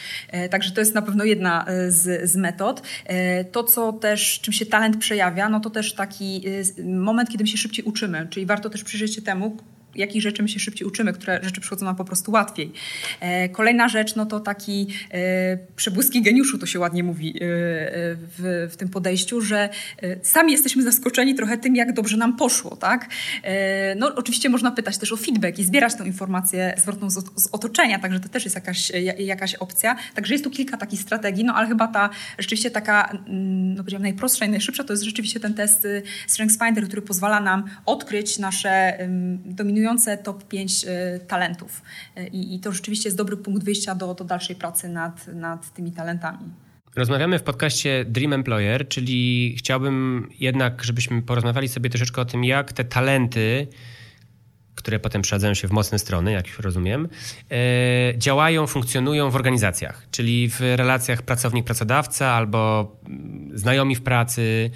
Także 0.52 0.72
to 0.72 0.82
jest 0.82 0.96
na 0.96 1.02
pewno 1.02 1.24
jedna 1.24 1.66
z, 1.88 2.30
z 2.30 2.36
metod. 2.36 2.82
To, 3.52 3.64
co 3.64 3.94
też, 3.94 4.40
czym 4.40 4.54
się 4.54 4.66
talent 4.66 4.98
przejawia, 4.98 5.50
no 5.50 5.60
to 5.60 5.70
też 5.70 5.94
taki 5.94 6.44
moment, 6.84 7.30
kiedy 7.30 7.44
my 7.44 7.48
się 7.48 7.58
szybciej 7.58 7.86
uczymy, 7.86 8.28
czyli 8.30 8.41
warto 8.46 8.70
też 8.70 8.84
przyjrzeć 8.84 9.16
się 9.16 9.22
temu, 9.22 9.58
jakich 9.96 10.22
rzeczy 10.22 10.44
my 10.44 10.50
się 10.50 10.60
szybciej 10.60 10.88
uczymy, 10.88 11.14
które 11.14 11.40
rzeczy 11.44 11.62
przychodzą 11.62 11.86
nam 11.86 11.96
po 11.96 12.06
prostu 12.06 12.32
łatwiej. 12.32 12.72
E, 13.20 13.50
kolejna 13.50 13.90
rzecz, 13.90 14.16
no 14.16 14.26
to 14.26 14.40
taki 14.40 14.88
e, 15.12 15.58
przebłyski 15.76 16.22
geniuszu, 16.22 16.58
to 16.58 16.66
się 16.66 16.80
ładnie 16.80 17.04
mówi 17.04 17.30
e, 17.30 17.38
w, 18.38 18.70
w 18.72 18.76
tym 18.76 18.90
podejściu, 18.90 19.42
że 19.42 19.70
sami 20.22 20.52
jesteśmy 20.52 20.84
zaskoczeni 20.84 21.36
trochę 21.36 21.58
tym, 21.58 21.76
jak 21.76 21.94
dobrze 21.94 22.18
nam 22.18 22.38
poszło, 22.38 22.76
tak? 22.76 23.10
No 23.96 24.16
oczywiście 24.16 24.50
można 24.50 24.72
pytać 24.72 24.98
też 24.98 25.12
o 25.12 25.18
feedback 25.18 25.60
i 25.60 25.64
zbierać 25.64 25.96
tę 25.96 26.06
informację 26.06 26.74
zwrotną 26.78 27.10
z, 27.10 27.14
z 27.36 27.50
otoczenia, 27.52 28.00
także 28.00 28.20
to 28.20 28.30
też 28.30 28.44
jest 28.44 28.56
jakaś, 28.56 28.92
jakaś 29.20 29.56
opcja. 29.56 29.96
Także 30.16 30.34
jest 30.34 30.44
tu 30.44 30.50
kilka 30.50 30.78
takich 30.78 31.02
strategii, 31.02 31.44
no 31.44 31.54
ale 31.54 31.68
chyba 31.68 31.88
ta 31.88 32.10
rzeczywiście 32.40 32.72
taka, 32.72 33.10
mm, 33.10 33.74
no 33.74 33.84
powiedziałam, 33.84 34.04
najprostsza 34.04 34.46
i 34.46 34.50
najszybsza 34.50 34.84
to 34.84 34.94
jest 34.94 35.04
rzeczywiście 35.04 35.40
ten 35.40 35.54
test 35.54 35.88
StrengthsFinder, 36.28 36.88
który 36.88 37.02
pozwala 37.02 37.40
nam 37.40 37.64
odkryć 37.86 38.40
nasze 38.40 38.98
dominujące 39.46 39.81
dominujące 39.82 40.18
top 40.18 40.48
5 40.48 40.84
y, 40.84 40.88
talentów. 41.28 41.82
Y, 42.18 42.28
I, 42.28 42.56
I, 42.56 42.60
to 42.60 42.72
rzeczywiście 42.72 43.08
jest 43.08 43.18
dobry 43.18 43.38
punkt 43.38 43.64
wyjścia 43.64 43.96
do, 43.96 44.14
do 44.14 44.24
dalszej 44.24 44.56
pracy 44.56 44.90
nad, 44.90 45.28
nad 45.28 45.74
tymi 45.74 45.92
talentami. 45.92 46.50
Rozmawiamy 46.96 47.40
w 47.40 47.44
podcaście 47.44 48.06
Dream 48.06 48.34
Employer, 48.34 48.88
czyli 48.88 49.56
chciałbym 49.58 50.28
jednak, 50.40 50.84
żebyśmy 50.84 51.22
porozmawiali 51.22 51.68
sobie 51.68 51.90
troszeczkę 51.90 52.22
o 52.22 52.26
tym, 52.26 52.44
jak 52.44 52.74
te 52.74 52.84
talenty, 52.84 53.68
które 54.82 55.00
potem 55.00 55.22
przeradzają 55.22 55.54
się 55.54 55.68
w 55.68 55.72
mocne 55.72 56.00
strony, 56.00 56.32
jak 56.32 56.48
już 56.48 56.60
rozumiem, 56.60 57.10
e, 57.52 57.58
działają, 58.18 58.68
funkcjonują 58.68 59.30
w 59.30 59.36
organizacjach, 59.36 60.08
czyli 60.12 60.50
w 60.50 60.60
relacjach 60.60 61.22
pracownik-pracodawca 61.22 62.26
albo 62.26 62.92
znajomi 63.54 63.96
w 63.96 64.02
pracy, 64.02 64.72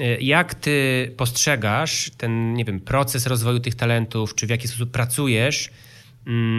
E, 0.00 0.20
jak 0.20 0.54
ty 0.54 1.10
postrzegasz 1.16 2.10
ten, 2.16 2.54
nie 2.54 2.64
wiem, 2.64 2.80
proces 2.80 3.26
rozwoju 3.26 3.60
tych 3.60 3.74
talentów, 3.74 4.34
czy 4.34 4.46
w 4.46 4.50
jaki 4.50 4.68
sposób 4.68 4.90
pracujesz 4.90 5.70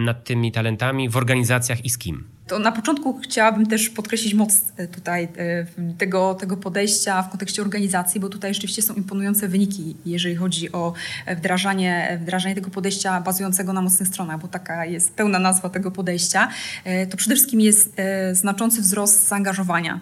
nad 0.04 0.24
tymi 0.24 0.52
talentami 0.52 1.08
w 1.08 1.16
organizacjach 1.16 1.84
i 1.84 1.90
z 1.90 1.98
kim? 1.98 2.24
To 2.48 2.58
na 2.58 2.72
początku 2.72 3.18
chciałabym 3.18 3.66
też 3.66 3.90
podkreślić 3.90 4.34
moc 4.34 4.62
e, 4.76 4.88
tutaj 4.88 5.28
e, 5.36 5.66
tego, 5.98 6.34
tego 6.34 6.56
podejścia 6.56 7.22
w 7.22 7.28
kontekście 7.30 7.62
organizacji, 7.62 8.20
bo 8.20 8.28
tutaj 8.28 8.54
rzeczywiście 8.54 8.82
są 8.82 8.94
imponujące 8.94 9.48
wyniki, 9.48 9.96
jeżeli 10.06 10.36
chodzi 10.36 10.72
o 10.72 10.92
wdrażanie, 11.36 12.18
wdrażanie 12.22 12.54
tego 12.54 12.70
podejścia 12.70 13.20
bazującego 13.20 13.72
na 13.72 13.82
mocnych 13.82 14.08
stronach, 14.08 14.40
bo 14.40 14.48
taka 14.48 14.84
jest 14.84 15.14
pełna 15.14 15.38
nazwa 15.38 15.68
tego 15.68 15.90
podejścia. 15.90 16.48
E, 16.84 17.06
to 17.06 17.16
przede 17.16 17.34
wszystkim 17.34 17.60
jest 17.60 17.96
znaczący 18.32 18.80
wzrost 18.80 19.28
zaangażowania, 19.28 20.00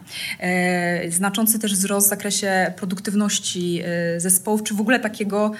znaczący 1.08 1.58
też 1.58 1.74
wzrost 1.74 2.06
w 2.06 2.10
zakresie 2.10 2.72
produktywności 2.76 3.82
zespołów, 4.18 4.62
czy 4.62 4.74
w 4.74 4.80
ogóle 4.80 5.00
takiego 5.00 5.52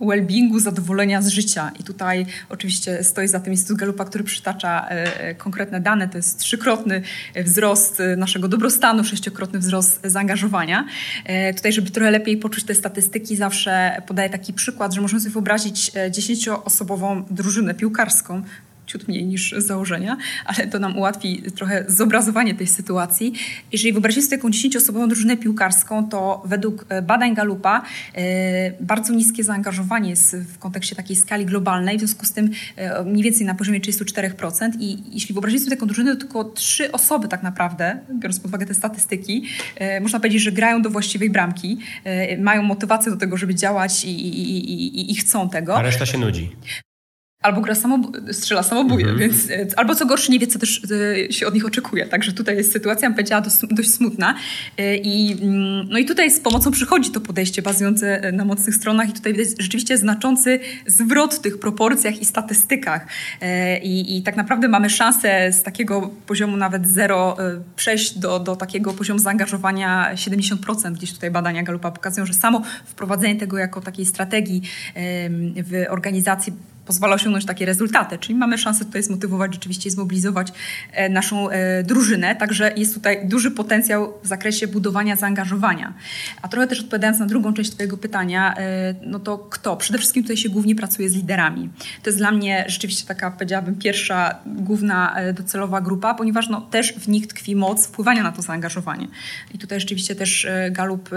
well-beingu, 0.00 0.60
zadowolenia 0.60 1.22
z 1.22 1.28
życia. 1.28 1.72
I 1.80 1.84
tutaj 1.84 2.26
oczywiście 2.48 3.04
stoi 3.04 3.28
za 3.28 3.40
tym 3.40 3.52
Instytut 3.52 3.78
Galupa, 3.78 4.04
który 4.04 4.24
przytacza 4.24 4.88
e, 4.88 5.20
e, 5.20 5.34
konkretne 5.34 5.80
dane. 5.80 6.08
To 6.08 6.18
jest 6.18 6.38
trzykrotny 6.38 7.02
wzrost 7.44 8.00
e, 8.00 8.16
naszego 8.16 8.48
dobrostanu, 8.48 9.04
sześciokrotny 9.04 9.58
wzrost 9.58 10.00
zaangażowania. 10.04 10.86
Tutaj, 11.56 11.72
żeby 11.72 11.90
trochę 11.90 12.10
lepiej 12.10 12.36
poczuć 12.36 12.64
te 12.64 12.74
statystyki, 12.74 13.36
zawsze 13.36 14.02
podaję 14.06 14.30
taki 14.30 14.52
przykład, 14.52 14.94
że 14.94 15.00
możemy 15.00 15.20
sobie 15.20 15.32
wyobrazić 15.32 15.92
dziesięcioosobową 16.10 17.24
drużynę 17.30 17.74
piłkarską, 17.74 18.42
ciut 18.86 19.08
mniej 19.08 19.24
niż 19.24 19.54
z 19.58 19.66
założenia, 19.66 20.16
ale 20.44 20.66
to 20.66 20.78
nam 20.78 20.98
ułatwi 20.98 21.42
trochę 21.56 21.84
zobrazowanie 21.88 22.54
tej 22.54 22.66
sytuacji. 22.66 23.32
Jeżeli 23.72 23.92
wyobrazimy 23.92 24.22
sobie 24.22 24.36
taką 24.36 24.48
10-osobową 24.48 25.08
drużynę 25.08 25.36
piłkarską, 25.36 26.08
to 26.08 26.42
według 26.46 26.86
e, 26.88 27.02
badań 27.02 27.34
Galupa 27.34 27.82
e, 28.14 28.72
bardzo 28.80 29.12
niskie 29.12 29.44
zaangażowanie 29.44 30.10
jest 30.10 30.36
w 30.36 30.58
kontekście 30.58 30.96
takiej 30.96 31.16
skali 31.16 31.46
globalnej, 31.46 31.96
w 31.96 32.00
związku 32.00 32.26
z 32.26 32.32
tym 32.32 32.50
e, 32.76 33.04
mniej 33.04 33.22
więcej 33.22 33.46
na 33.46 33.54
poziomie 33.54 33.80
34% 33.80 34.70
i 34.80 34.98
jeśli 35.12 35.32
wyobrazimy 35.34 35.60
sobie 35.60 35.76
taką 35.76 35.86
drużynę, 35.86 36.14
to 36.14 36.20
tylko 36.20 36.44
trzy 36.44 36.92
osoby 36.92 37.28
tak 37.28 37.42
naprawdę, 37.42 37.98
biorąc 38.18 38.40
pod 38.40 38.48
uwagę 38.48 38.66
te 38.66 38.74
statystyki, 38.74 39.44
można 40.00 40.20
powiedzieć, 40.20 40.42
że 40.42 40.52
grają 40.52 40.82
do 40.82 40.90
właściwej 40.90 41.30
bramki, 41.30 41.78
mają 42.38 42.62
motywację 42.62 43.12
do 43.12 43.18
tego, 43.18 43.36
żeby 43.36 43.54
działać 43.54 44.04
i, 44.04 44.08
i, 44.10 44.72
i, 44.72 45.12
i 45.12 45.14
chcą 45.14 45.48
tego. 45.48 45.76
A 45.76 45.82
reszta 45.82 46.06
się 46.06 46.18
nudzi 46.18 46.56
albo 47.42 47.60
gra 47.60 47.74
samob 47.74 48.16
strzela 48.32 48.62
samobuje, 48.62 49.06
mhm. 49.06 49.18
więc 49.18 49.50
e, 49.50 49.66
albo 49.76 49.94
co 49.94 50.06
gorsze 50.06 50.32
nie 50.32 50.38
wie, 50.38 50.46
co 50.46 50.58
też 50.58 50.82
e, 51.28 51.32
się 51.32 51.46
od 51.46 51.54
nich 51.54 51.66
oczekuje. 51.66 52.06
Także 52.06 52.32
tutaj 52.32 52.56
jest 52.56 52.72
sytuacja, 52.72 53.08
bym 53.08 53.14
powiedziała, 53.14 53.42
dość 53.70 53.90
smutna. 53.90 54.34
E, 54.78 54.96
I, 54.96 55.32
mm, 55.32 55.88
no 55.88 55.98
i 55.98 56.04
tutaj 56.04 56.30
z 56.30 56.40
pomocą 56.40 56.70
przychodzi 56.70 57.10
to 57.10 57.20
podejście 57.20 57.62
bazujące 57.62 58.32
na 58.32 58.44
mocnych 58.44 58.74
stronach 58.74 59.08
i 59.08 59.12
tutaj 59.12 59.32
widać 59.32 59.48
rzeczywiście 59.58 59.98
znaczący 59.98 60.60
zwrot 60.86 61.34
w 61.34 61.40
tych 61.40 61.58
proporcjach 61.58 62.20
i 62.20 62.24
statystykach. 62.24 63.06
I, 63.82 64.16
i 64.16 64.22
tak 64.22 64.36
naprawdę 64.36 64.68
mamy 64.68 64.90
szansę 64.90 65.52
z 65.52 65.62
takiego 65.62 66.10
poziomu 66.26 66.56
nawet 66.56 66.88
zero 66.88 67.36
przejść 67.76 68.18
do, 68.18 68.38
do 68.38 68.56
takiego 68.56 68.92
poziomu 68.92 69.20
zaangażowania 69.20 70.14
70%. 70.14 70.92
Gdzieś 70.92 71.12
tutaj 71.12 71.30
badania 71.30 71.62
Galupa 71.62 71.90
pokazują, 71.90 72.26
że 72.26 72.34
samo 72.34 72.62
wprowadzenie 72.86 73.36
tego 73.36 73.58
jako 73.58 73.80
takiej 73.80 74.06
strategii 74.06 74.62
w 75.56 75.84
organizacji 75.88 76.52
pozwala 76.86 77.14
osiągnąć 77.14 77.44
takie 77.44 77.66
rezultaty. 77.66 78.18
Czyli 78.18 78.34
mamy 78.34 78.58
szansę 78.58 78.84
tutaj 78.84 79.02
zmotywować 79.02 79.54
rzeczywiście 79.54 79.90
zmobilizować 79.90 80.52
e, 80.92 81.08
naszą 81.08 81.50
e, 81.50 81.82
drużynę. 81.82 82.36
Także 82.36 82.72
jest 82.76 82.94
tutaj 82.94 83.28
duży 83.28 83.50
potencjał 83.50 84.14
w 84.22 84.26
zakresie 84.26 84.66
budowania 84.66 85.16
zaangażowania. 85.16 85.94
A 86.42 86.48
trochę 86.48 86.66
też 86.66 86.80
odpowiadając 86.80 87.18
na 87.18 87.26
drugą 87.26 87.52
część 87.52 87.70
Twojego 87.70 87.96
pytania, 87.96 88.54
e, 88.56 88.94
no 89.02 89.18
to 89.18 89.38
kto? 89.38 89.76
Przede 89.76 89.98
wszystkim 89.98 90.22
tutaj 90.22 90.36
się 90.36 90.48
głównie 90.48 90.74
pracuje 90.74 91.08
z 91.08 91.14
liderami. 91.14 91.68
To 92.02 92.10
jest 92.10 92.18
dla 92.18 92.32
mnie 92.32 92.64
rzeczywiście 92.68 93.06
taka, 93.06 93.30
powiedziałabym, 93.30 93.74
pierwsza 93.74 94.38
główna 94.46 95.16
docelowa 95.34 95.80
grupa, 95.80 96.14
ponieważ 96.14 96.48
no, 96.48 96.60
też 96.60 96.92
w 96.92 97.08
nich 97.08 97.26
tkwi 97.26 97.56
moc 97.56 97.86
wpływania 97.86 98.22
na 98.22 98.32
to 98.32 98.42
zaangażowanie. 98.42 99.08
I 99.54 99.58
tutaj 99.58 99.80
rzeczywiście 99.80 100.14
też 100.14 100.46
Galup 100.70 101.10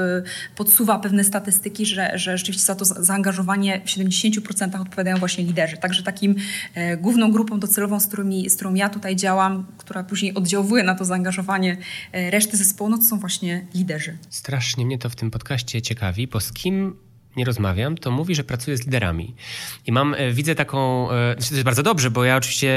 podsuwa 0.55 0.99
pewne 0.99 1.23
statystyki, 1.23 1.85
że, 1.85 2.11
że 2.15 2.38
rzeczywiście 2.38 2.65
za 2.65 2.75
to 2.75 2.85
zaangażowanie 2.85 3.81
w 3.85 3.89
70% 3.89 4.81
odpowiadają 4.81 5.17
właśnie 5.17 5.43
liderzy 5.43 5.58
liderzy. 5.59 5.77
Także 5.77 6.03
takim 6.03 6.35
e, 6.75 6.97
główną 6.97 7.31
grupą 7.31 7.59
docelową, 7.59 7.99
z, 7.99 8.07
którymi, 8.07 8.49
z 8.49 8.55
którą 8.55 8.73
ja 8.73 8.89
tutaj 8.89 9.15
działam, 9.15 9.65
która 9.77 10.03
później 10.03 10.33
oddziałuje 10.33 10.83
na 10.83 10.95
to 10.95 11.05
zaangażowanie 11.05 11.77
e, 12.11 12.31
reszty 12.31 12.57
zespołu, 12.57 12.89
no 12.89 12.97
to 12.97 13.03
są 13.03 13.19
właśnie 13.19 13.65
liderzy. 13.75 14.17
Strasznie 14.29 14.85
mnie 14.85 14.97
to 14.97 15.09
w 15.09 15.15
tym 15.15 15.31
podcaście 15.31 15.81
ciekawi, 15.81 16.27
bo 16.27 16.39
z 16.39 16.53
kim 16.53 16.95
nie 17.36 17.45
rozmawiam, 17.45 17.98
to 17.98 18.12
mówi, 18.12 18.36
że 18.36 18.43
pracuje 18.43 18.77
z 18.77 18.86
liderami. 18.86 19.36
I 19.86 19.91
mam, 19.91 20.13
e, 20.13 20.31
widzę 20.31 20.55
taką, 20.55 21.07
znaczy 21.07 21.50
to 21.50 21.55
jest 21.55 21.65
bardzo 21.65 21.83
dobrze, 21.83 22.12
bo 22.12 22.24
ja 22.24 22.38
oczywiście 22.38 22.74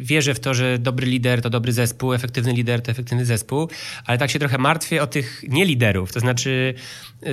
wierzę 0.00 0.34
w 0.34 0.40
to, 0.40 0.54
że 0.54 0.78
dobry 0.78 1.06
lider 1.06 1.42
to 1.42 1.50
dobry 1.50 1.72
zespół, 1.72 2.14
efektywny 2.14 2.52
lider 2.52 2.82
to 2.82 2.90
efektywny 2.90 3.24
zespół, 3.24 3.68
ale 4.04 4.18
tak 4.18 4.30
się 4.30 4.38
trochę 4.38 4.58
martwię 4.58 5.02
o 5.02 5.06
tych 5.06 5.44
nieliderów. 5.48 6.12
To 6.12 6.20
znaczy 6.20 6.74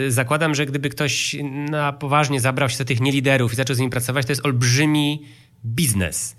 zakładam, 0.07 0.55
że 0.55 0.65
gdyby 0.65 0.89
ktoś 0.89 1.35
na 1.69 1.93
poważnie 1.93 2.41
zabrał 2.41 2.69
się 2.69 2.77
za 2.77 2.85
tych 2.85 2.99
nieliderów 2.99 3.53
i 3.53 3.55
zaczął 3.55 3.75
z 3.75 3.79
nimi 3.79 3.91
pracować, 3.91 4.25
to 4.25 4.31
jest 4.31 4.45
olbrzymi 4.45 5.25
biznes. 5.65 6.35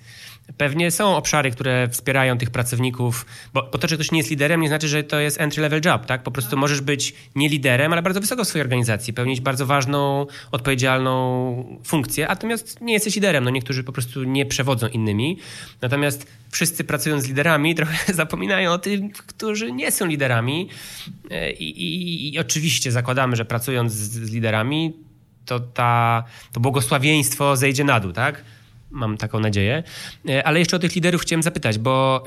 Pewnie 0.56 0.90
są 0.90 1.16
obszary, 1.16 1.50
które 1.50 1.88
wspierają 1.88 2.38
tych 2.38 2.50
pracowników, 2.50 3.26
bo, 3.54 3.68
bo 3.72 3.78
to, 3.78 3.88
że 3.88 3.94
ktoś 3.94 4.12
nie 4.12 4.18
jest 4.18 4.30
liderem, 4.30 4.60
nie 4.60 4.68
znaczy, 4.68 4.88
że 4.88 5.02
to 5.02 5.20
jest 5.20 5.40
entry-level 5.40 5.84
job, 5.84 6.06
tak? 6.06 6.22
Po 6.22 6.30
prostu 6.30 6.56
możesz 6.56 6.80
być 6.80 7.14
nie 7.34 7.48
liderem, 7.48 7.92
ale 7.92 8.02
bardzo 8.02 8.20
wysoko 8.20 8.44
w 8.44 8.48
swojej 8.48 8.62
organizacji, 8.62 9.12
pełnić 9.12 9.40
bardzo 9.40 9.66
ważną, 9.66 10.26
odpowiedzialną 10.52 11.78
funkcję, 11.84 12.26
natomiast 12.28 12.80
nie 12.80 12.92
jesteś 12.92 13.14
liderem. 13.14 13.44
No 13.44 13.50
niektórzy 13.50 13.84
po 13.84 13.92
prostu 13.92 14.24
nie 14.24 14.46
przewodzą 14.46 14.88
innymi. 14.88 15.38
Natomiast 15.80 16.26
wszyscy 16.50 16.84
pracując 16.84 17.24
z 17.24 17.28
liderami 17.28 17.74
trochę 17.82 18.14
zapominają 18.14 18.72
o 18.72 18.78
tych, 18.78 19.12
którzy 19.12 19.72
nie 19.72 19.92
są 19.92 20.06
liderami. 20.06 20.68
E, 21.30 21.52
I, 21.52 21.82
i, 21.82 22.34
i 22.34 22.38
oczywiście 22.38 22.92
zakładamy, 22.92 23.36
że 23.36 23.44
pracując 23.44 23.92
z, 23.92 24.10
z 24.26 24.30
liderami, 24.30 24.92
to 25.46 25.60
ta, 25.60 26.24
to 26.52 26.60
błogosławieństwo 26.60 27.56
zejdzie 27.56 27.84
na 27.84 28.00
dół, 28.00 28.12
tak? 28.12 28.44
Mam 28.92 29.16
taką 29.16 29.40
nadzieję. 29.40 29.82
E, 30.28 30.46
ale 30.46 30.58
jeszcze 30.58 30.76
o 30.76 30.78
tych 30.78 30.94
liderów 30.94 31.22
chciałem 31.22 31.42
zapytać, 31.42 31.78
bo 31.78 32.24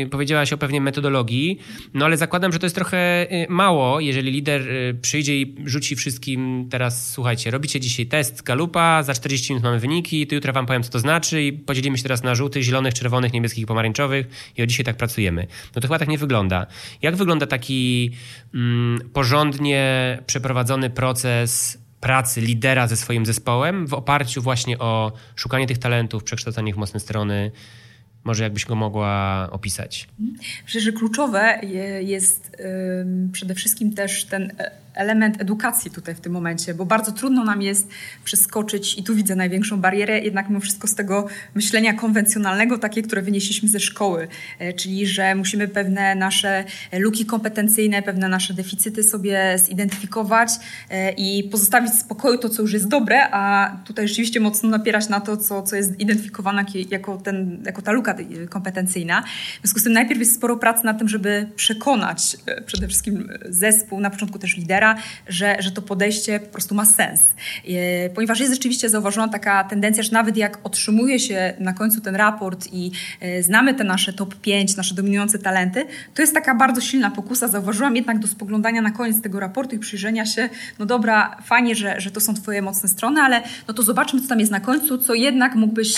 yy, 0.00 0.06
powiedziałaś 0.06 0.52
o 0.52 0.58
pewnej 0.58 0.80
metodologii, 0.80 1.58
no 1.94 2.04
ale 2.04 2.16
zakładam, 2.16 2.52
że 2.52 2.58
to 2.58 2.66
jest 2.66 2.76
trochę 2.76 3.32
y, 3.32 3.46
mało, 3.48 4.00
jeżeli 4.00 4.30
lider 4.30 4.62
przyjdzie 5.02 5.40
i 5.40 5.54
rzuci 5.64 5.96
wszystkim 5.96 6.68
teraz, 6.70 7.12
słuchajcie, 7.12 7.50
robicie 7.50 7.80
dzisiaj 7.80 8.06
test 8.06 8.42
Galupa, 8.42 9.02
za 9.02 9.14
40 9.14 9.52
minut 9.52 9.64
mamy 9.64 9.78
wyniki, 9.78 10.26
to 10.26 10.34
jutro 10.34 10.52
wam 10.52 10.66
powiem, 10.66 10.82
co 10.82 10.90
to 10.90 10.98
znaczy 10.98 11.42
i 11.42 11.52
podzielimy 11.52 11.98
się 11.98 12.02
teraz 12.02 12.22
na 12.22 12.34
żółtych, 12.34 12.62
zielonych, 12.62 12.94
czerwonych, 12.94 13.32
niebieskich 13.32 13.62
i 13.62 13.66
pomarańczowych 13.66 14.26
i 14.56 14.62
od 14.62 14.68
dzisiaj 14.68 14.84
tak 14.84 14.96
pracujemy. 14.96 15.46
No 15.74 15.80
to 15.82 15.88
chyba 15.88 15.98
tak 15.98 16.08
nie 16.08 16.18
wygląda. 16.18 16.66
Jak 17.02 17.16
wygląda 17.16 17.46
taki 17.46 18.10
mm, 18.54 19.10
porządnie 19.12 20.18
przeprowadzony 20.26 20.90
proces 20.90 21.83
pracy 22.04 22.40
lidera 22.40 22.86
ze 22.86 22.96
swoim 22.96 23.26
zespołem 23.26 23.86
w 23.86 23.94
oparciu 23.94 24.42
właśnie 24.42 24.78
o 24.78 25.12
szukanie 25.36 25.66
tych 25.66 25.78
talentów, 25.78 26.24
przekształcanie 26.24 26.68
ich 26.70 26.74
w 26.74 26.78
mocne 26.78 27.00
strony. 27.00 27.50
Może 28.24 28.44
jakbyś 28.44 28.64
go 28.64 28.74
mogła 28.74 29.48
opisać? 29.50 30.08
Myślę, 30.64 30.80
że 30.80 30.92
kluczowe 30.92 31.60
jest 32.00 32.56
przede 33.32 33.54
wszystkim 33.54 33.94
też 33.94 34.24
ten 34.24 34.52
e, 34.58 34.70
element 34.94 35.40
edukacji 35.40 35.90
tutaj 35.90 36.14
w 36.14 36.20
tym 36.20 36.32
momencie, 36.32 36.74
bo 36.74 36.84
bardzo 36.84 37.12
trudno 37.12 37.44
nam 37.44 37.62
jest 37.62 37.88
przeskoczyć 38.24 38.98
i 38.98 39.02
tu 39.02 39.14
widzę 39.14 39.36
największą 39.36 39.80
barierę, 39.80 40.20
jednak 40.20 40.48
mimo 40.48 40.60
wszystko 40.60 40.88
z 40.88 40.94
tego 40.94 41.26
myślenia 41.54 41.92
konwencjonalnego, 41.92 42.78
takie, 42.78 43.02
które 43.02 43.22
wynieśliśmy 43.22 43.68
ze 43.68 43.80
szkoły, 43.80 44.28
e, 44.58 44.72
czyli 44.72 45.06
że 45.06 45.34
musimy 45.34 45.68
pewne 45.68 46.14
nasze 46.14 46.64
luki 46.92 47.26
kompetencyjne, 47.26 48.02
pewne 48.02 48.28
nasze 48.28 48.54
deficyty 48.54 49.02
sobie 49.02 49.58
zidentyfikować 49.58 50.50
e, 50.90 51.12
i 51.12 51.48
pozostawić 51.48 51.92
w 51.92 52.00
spokoju 52.00 52.38
to, 52.38 52.48
co 52.48 52.62
już 52.62 52.72
jest 52.72 52.88
dobre, 52.88 53.28
a 53.30 53.72
tutaj 53.84 54.08
rzeczywiście 54.08 54.40
mocno 54.40 54.68
napierać 54.68 55.08
na 55.08 55.20
to, 55.20 55.36
co, 55.36 55.62
co 55.62 55.76
jest 55.76 56.00
identyfikowane 56.00 56.64
jako, 56.90 57.16
ten, 57.16 57.62
jako 57.66 57.82
ta 57.82 57.92
luka 57.92 58.14
kompetencyjna. 58.50 59.22
W 59.58 59.60
związku 59.60 59.80
z 59.80 59.82
tym 59.82 59.92
najpierw 59.92 60.20
jest 60.20 60.34
sporo 60.34 60.56
pracy 60.56 60.84
nad 60.84 60.98
tym, 60.98 61.08
żeby 61.08 61.48
przekonać 61.56 62.36
e, 62.46 62.62
przede 62.62 62.88
wszystkim 62.88 63.28
zespół, 63.48 64.00
na 64.00 64.10
początku 64.10 64.38
też 64.38 64.56
lidera, 64.56 64.83
że, 65.28 65.56
że 65.58 65.70
to 65.70 65.82
podejście 65.82 66.40
po 66.40 66.46
prostu 66.46 66.74
ma 66.74 66.84
sens. 66.84 67.20
E, 67.68 68.10
ponieważ 68.10 68.40
jest 68.40 68.52
rzeczywiście 68.52 68.88
zauważona 68.88 69.28
taka 69.28 69.64
tendencja, 69.64 70.02
że 70.02 70.12
nawet 70.12 70.36
jak 70.36 70.58
otrzymuje 70.64 71.18
się 71.18 71.54
na 71.60 71.72
końcu 71.72 72.00
ten 72.00 72.16
raport 72.16 72.68
i 72.72 72.90
e, 73.20 73.42
znamy 73.42 73.74
te 73.74 73.84
nasze 73.84 74.12
top 74.12 74.34
5, 74.34 74.76
nasze 74.76 74.94
dominujące 74.94 75.38
talenty, 75.38 75.86
to 76.14 76.22
jest 76.22 76.34
taka 76.34 76.54
bardzo 76.54 76.80
silna 76.80 77.10
pokusa. 77.10 77.48
Zauważyłam 77.48 77.96
jednak 77.96 78.18
do 78.18 78.28
spoglądania 78.28 78.82
na 78.82 78.90
koniec 78.90 79.22
tego 79.22 79.40
raportu 79.40 79.76
i 79.76 79.78
przyjrzenia 79.78 80.26
się, 80.26 80.48
no 80.78 80.86
dobra, 80.86 81.36
fajnie, 81.44 81.74
że, 81.74 82.00
że 82.00 82.10
to 82.10 82.20
są 82.20 82.34
twoje 82.34 82.62
mocne 82.62 82.88
strony, 82.88 83.20
ale 83.20 83.42
no 83.68 83.74
to 83.74 83.82
zobaczmy, 83.82 84.20
co 84.20 84.28
tam 84.28 84.40
jest 84.40 84.52
na 84.52 84.60
końcu, 84.60 84.98
co 84.98 85.14
jednak 85.14 85.54
mógłbyś 85.54 85.94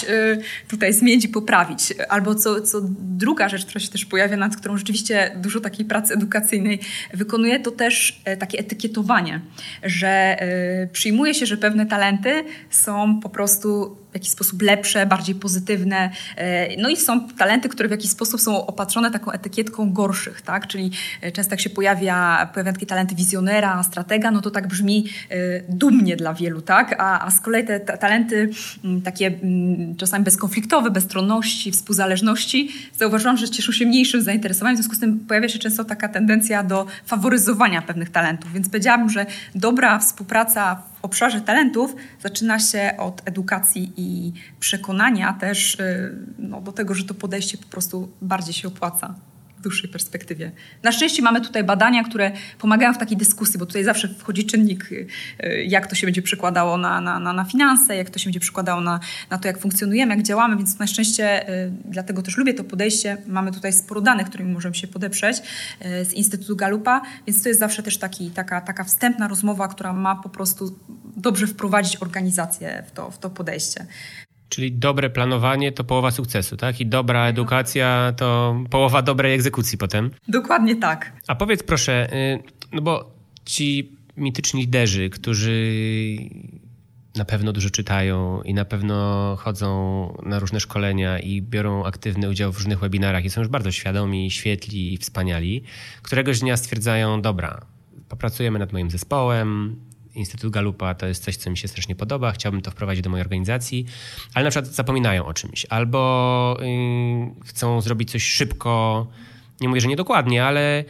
tutaj 0.69 0.93
zmienić 0.93 1.25
i 1.25 1.28
poprawić. 1.28 1.95
Albo 2.09 2.35
co, 2.35 2.61
co 2.61 2.81
druga 3.00 3.49
rzecz, 3.49 3.66
która 3.66 3.81
się 3.81 3.88
też 3.88 4.05
pojawia, 4.05 4.37
nad 4.37 4.57
którą 4.57 4.76
rzeczywiście 4.76 5.37
dużo 5.37 5.61
takiej 5.61 5.87
pracy 5.87 6.14
edukacyjnej 6.14 6.81
wykonuje, 7.14 7.61
to 7.61 7.71
też 7.71 8.21
e, 8.25 8.37
takie 8.37 8.59
etykietowanie, 8.76 9.40
że 9.83 10.09
e, 10.09 10.87
przyjmuje 10.87 11.35
się, 11.35 11.47
że 11.47 11.56
pewne 11.56 11.87
talenty 11.87 12.45
są 12.71 13.21
po 13.21 13.28
prostu 13.28 13.97
w 14.11 14.15
jakiś 14.15 14.31
sposób 14.31 14.63
lepsze, 14.63 15.07
bardziej 15.07 15.35
pozytywne. 15.35 16.11
E, 16.37 16.77
no 16.77 16.89
i 16.89 16.97
są 16.97 17.29
talenty, 17.29 17.69
które 17.69 17.89
w 17.89 17.91
jakiś 17.91 18.11
sposób 18.11 18.41
są 18.41 18.67
opatrzone 18.67 19.11
taką 19.11 19.31
etykietką 19.31 19.93
gorszych, 19.93 20.43
tak? 20.43 20.67
Czyli 20.67 20.91
często 21.33 21.53
jak 21.53 21.61
się 21.61 21.71
pojawia, 21.71 22.49
pojawia 22.55 22.73
takie 22.73 22.87
talenty 22.87 23.15
wizjonera, 23.15 23.83
stratega, 23.83 24.31
no 24.31 24.41
to 24.41 24.51
tak 24.51 24.67
brzmi 24.67 25.05
dumnie 25.69 26.17
dla 26.17 26.35
wielu, 26.35 26.63
tak? 26.63 26.97
A, 26.99 27.27
a 27.27 27.31
z 27.31 27.41
kolei 27.41 27.65
te 27.65 27.81
talenty 27.81 28.51
takie 29.05 29.39
czasami 29.99 30.25
bezkonfliktowe, 30.25 30.91
bezstronności, 30.91 31.73
współzależności, 31.73 32.73
zauważyłam, 32.99 33.37
że 33.37 33.49
cieszą 33.49 33.73
się 33.73 33.87
mniejszym 33.87 34.23
zainteresowaniem, 34.23 34.77
w 34.77 34.79
związku 34.79 34.97
z 34.97 35.01
tym 35.01 35.21
pojawia 35.21 35.49
się 35.49 35.59
często 35.59 35.85
taka 35.85 36.09
tendencja 36.09 36.63
do 36.63 36.87
faworyzowania 37.07 37.83
pewnych 37.83 38.11
talentów. 38.11 38.53
Więc 38.53 38.69
powiedziałabym, 38.69 39.11
że 39.11 39.27
dobra 39.55 39.99
współpraca 39.99 40.83
obszarze 41.07 41.41
talentów 41.41 41.97
zaczyna 42.21 42.59
się 42.59 42.95
od 42.99 43.23
edukacji 43.25 43.93
i 43.97 44.33
przekonania 44.61 45.33
też 45.33 45.75
y, 45.75 46.17
no, 46.39 46.61
do 46.61 46.73
tego, 46.73 46.95
że 46.95 47.05
to 47.05 47.15
podejście 47.15 47.59
po 47.59 47.67
prostu 47.67 48.09
bardziej 48.23 48.55
się 48.55 48.69
opłaca 48.69 49.15
dłuższej 49.66 49.90
perspektywie. 49.90 50.50
Na 50.82 50.92
szczęście 50.92 51.23
mamy 51.23 51.40
tutaj 51.40 51.64
badania, 51.64 52.04
które 52.04 52.32
pomagają 52.58 52.94
w 52.94 52.99
takiej 52.99 53.16
dyskusji, 53.16 53.58
bo 53.58 53.66
tutaj 53.66 53.85
zawsze 53.85 54.08
wchodzi 54.08 54.46
czynnik, 54.46 54.92
y, 54.92 55.06
jak 55.66 55.87
to 55.87 55.94
się 55.94 56.06
będzie 56.06 56.23
przekładało 56.23 56.78
na, 56.78 57.00
na, 57.00 57.20
na, 57.20 57.32
na 57.32 57.44
finanse, 57.44 57.96
jak 57.96 58.11
to 58.11 58.18
się 58.18 58.25
będzie 58.25 58.40
przekładało 58.40 58.80
na, 58.80 59.00
na 59.30 59.38
to, 59.38 59.49
jak 59.49 59.58
funkcjonujemy, 59.58 60.16
jak 60.16 60.25
działamy, 60.25 60.56
więc 60.56 60.78
na 60.78 60.87
szczęście 60.87 61.49
y, 61.49 61.73
dlatego 61.85 62.23
też 62.23 62.37
lubię 62.37 62.54
to 62.54 62.64
podejście. 62.64 63.16
Mamy 63.26 63.52
tutaj 63.52 63.73
sporo 63.73 64.00
danych, 64.00 64.26
którymi 64.26 64.52
możemy 64.52 64.75
się 64.75 64.87
podeprzeć 64.87 65.37
y, 65.38 66.04
z 66.04 66.12
Instytutu 66.12 66.56
Galupa, 66.56 67.02
więc 67.26 67.42
to 67.42 67.49
jest 67.49 67.61
zawsze 67.61 67.82
też 67.82 67.99
taki, 67.99 68.30
taka, 68.30 68.61
taka 68.61 68.85
wstępna 68.85 69.28
rozmowa, 69.28 69.68
która 69.68 69.92
ma 69.92 70.16
po 70.16 70.28
prostu 70.28 70.78
dobrze 71.16 71.46
wprowadzić 71.46 71.96
organizację 71.96 72.85
w 72.87 72.90
to, 72.90 73.11
w 73.11 73.18
to 73.18 73.30
podejście. 73.30 73.87
Czyli 74.49 74.73
dobre 74.73 75.11
planowanie 75.11 75.73
to 75.73 75.85
połowa 75.85 76.11
sukcesu, 76.11 76.57
tak? 76.57 76.81
I 76.81 76.87
dobra 76.87 77.26
edukacja 77.26 78.12
to 78.17 78.57
połowa 78.71 79.03
dobrej 79.03 79.35
egzekucji 79.35 79.79
potem. 79.79 80.11
Dokładnie 80.29 80.76
tak. 80.76 81.12
A 81.26 81.35
powiedz 81.35 81.62
proszę, 81.62 82.12
y, 82.12 82.43
no 82.73 82.83
bo 82.83 83.11
ci 83.45 83.97
mityczni 84.17 84.61
liderzy, 84.61 85.11
którzy 85.11 85.76
na 87.17 87.25
pewno 87.25 87.53
dużo 87.53 87.71
czytają 87.71 88.43
i 88.43 88.55
na 88.55 88.65
pewno 88.65 89.37
chodzą 89.41 89.69
na 90.26 90.38
różne 90.38 90.61
szkolenia 90.61 91.19
i 91.19 91.43
biorą 91.43 91.85
aktywny 91.85 92.29
udział 92.29 92.53
w 92.53 92.57
różnych 92.57 92.79
webinarach 92.79 93.25
i 93.25 93.31
są 93.31 93.41
już 93.41 93.49
bardzo 93.49 93.73
świadomi, 93.73 94.31
świetli 94.31 94.95
i 94.95 94.99
wspaniali, 94.99 95.62
któregoś 96.03 96.41
dnia 96.41 96.57
stwierdzają, 96.57 97.23
dobra, 97.23 97.67
popracujemy 98.09 98.59
nad 98.59 98.73
moim 98.73 98.91
zespołem, 98.91 99.76
Instytut 100.16 100.52
Galupa 100.52 100.94
to 100.94 101.07
jest 101.07 101.24
coś, 101.24 101.37
co 101.37 101.50
mi 101.50 101.59
się 101.59 101.68
strasznie 101.68 101.96
podoba, 101.96 102.33
chciałbym 102.33 102.62
to 102.62 102.70
wprowadzić 102.70 103.05
do 103.05 103.11
mojej 103.11 103.22
organizacji, 103.22 103.87
ale 104.35 104.44
na 104.44 104.50
przykład 104.50 104.72
zapominają 104.74 105.26
o 105.26 105.35
czymś 105.35 105.66
albo 105.70 106.59
yy, 106.61 107.44
chcą 107.44 107.81
zrobić 107.81 108.11
coś 108.11 108.24
szybko, 108.24 109.07
nie 109.61 109.68
mówię, 109.68 109.81
że 109.81 109.88
niedokładnie, 109.88 110.44
ale 110.44 110.85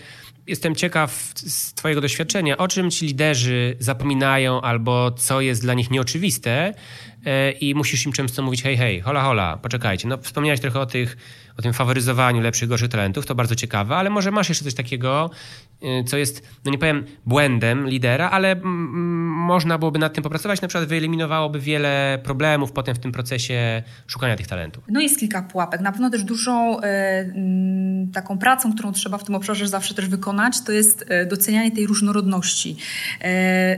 jestem 0.46 0.74
ciekaw 0.74 1.32
z 1.34 1.74
Twojego 1.74 2.00
doświadczenia, 2.00 2.56
o 2.56 2.68
czym 2.68 2.90
ci 2.90 3.06
liderzy 3.06 3.76
zapominają 3.78 4.60
albo 4.60 5.10
co 5.10 5.40
jest 5.40 5.62
dla 5.62 5.74
nich 5.74 5.90
nieoczywiste 5.90 6.74
i 7.60 7.74
musisz 7.74 8.06
im 8.06 8.12
często 8.12 8.42
mówić: 8.42 8.62
hej, 8.62 8.76
hej, 8.76 9.00
hola, 9.00 9.22
hola, 9.22 9.56
poczekajcie. 9.56 10.08
No, 10.08 10.18
wspomniałeś 10.18 10.60
trochę 10.60 10.80
o, 10.80 10.86
tych, 10.86 11.16
o 11.58 11.62
tym 11.62 11.72
faworyzowaniu 11.72 12.40
lepszych, 12.40 12.68
gorszych 12.68 12.88
talentów, 12.88 13.26
to 13.26 13.34
bardzo 13.34 13.54
ciekawe, 13.54 13.96
ale 13.96 14.10
może 14.10 14.30
masz 14.30 14.48
jeszcze 14.48 14.64
coś 14.64 14.74
takiego, 14.74 15.30
Y, 15.82 16.04
co 16.04 16.16
jest, 16.16 16.42
no 16.64 16.70
nie 16.70 16.78
powiem 16.78 17.04
błędem 17.26 17.88
lidera, 17.88 18.30
ale 18.30 18.56
można 18.62 19.78
byłoby 19.78 19.98
nad 19.98 20.14
tym 20.14 20.24
popracować, 20.24 20.60
na 20.60 20.68
przykład 20.68 20.88
wyeliminowałoby 20.88 21.60
wiele 21.60 22.18
problemów 22.22 22.72
potem 22.72 22.94
w 22.94 22.98
tym 22.98 23.12
procesie 23.12 23.82
szukania 24.06 24.36
tych 24.36 24.46
talentów. 24.46 24.84
No 24.88 25.00
jest 25.00 25.20
kilka 25.20 25.42
pułapek. 25.42 25.80
Na 25.80 25.92
pewno 25.92 26.10
też 26.10 26.24
dużą 26.24 26.80
y, 26.80 26.82
taką 28.12 28.38
pracą, 28.38 28.72
którą 28.72 28.92
trzeba 28.92 29.18
w 29.18 29.24
tym 29.24 29.34
obszarze 29.34 29.68
zawsze 29.68 29.94
też 29.94 30.08
wykonać, 30.08 30.60
to 30.60 30.72
jest 30.72 31.02
y, 31.02 31.26
docenianie 31.26 31.72
tej 31.72 31.86
różnorodności. 31.86 32.76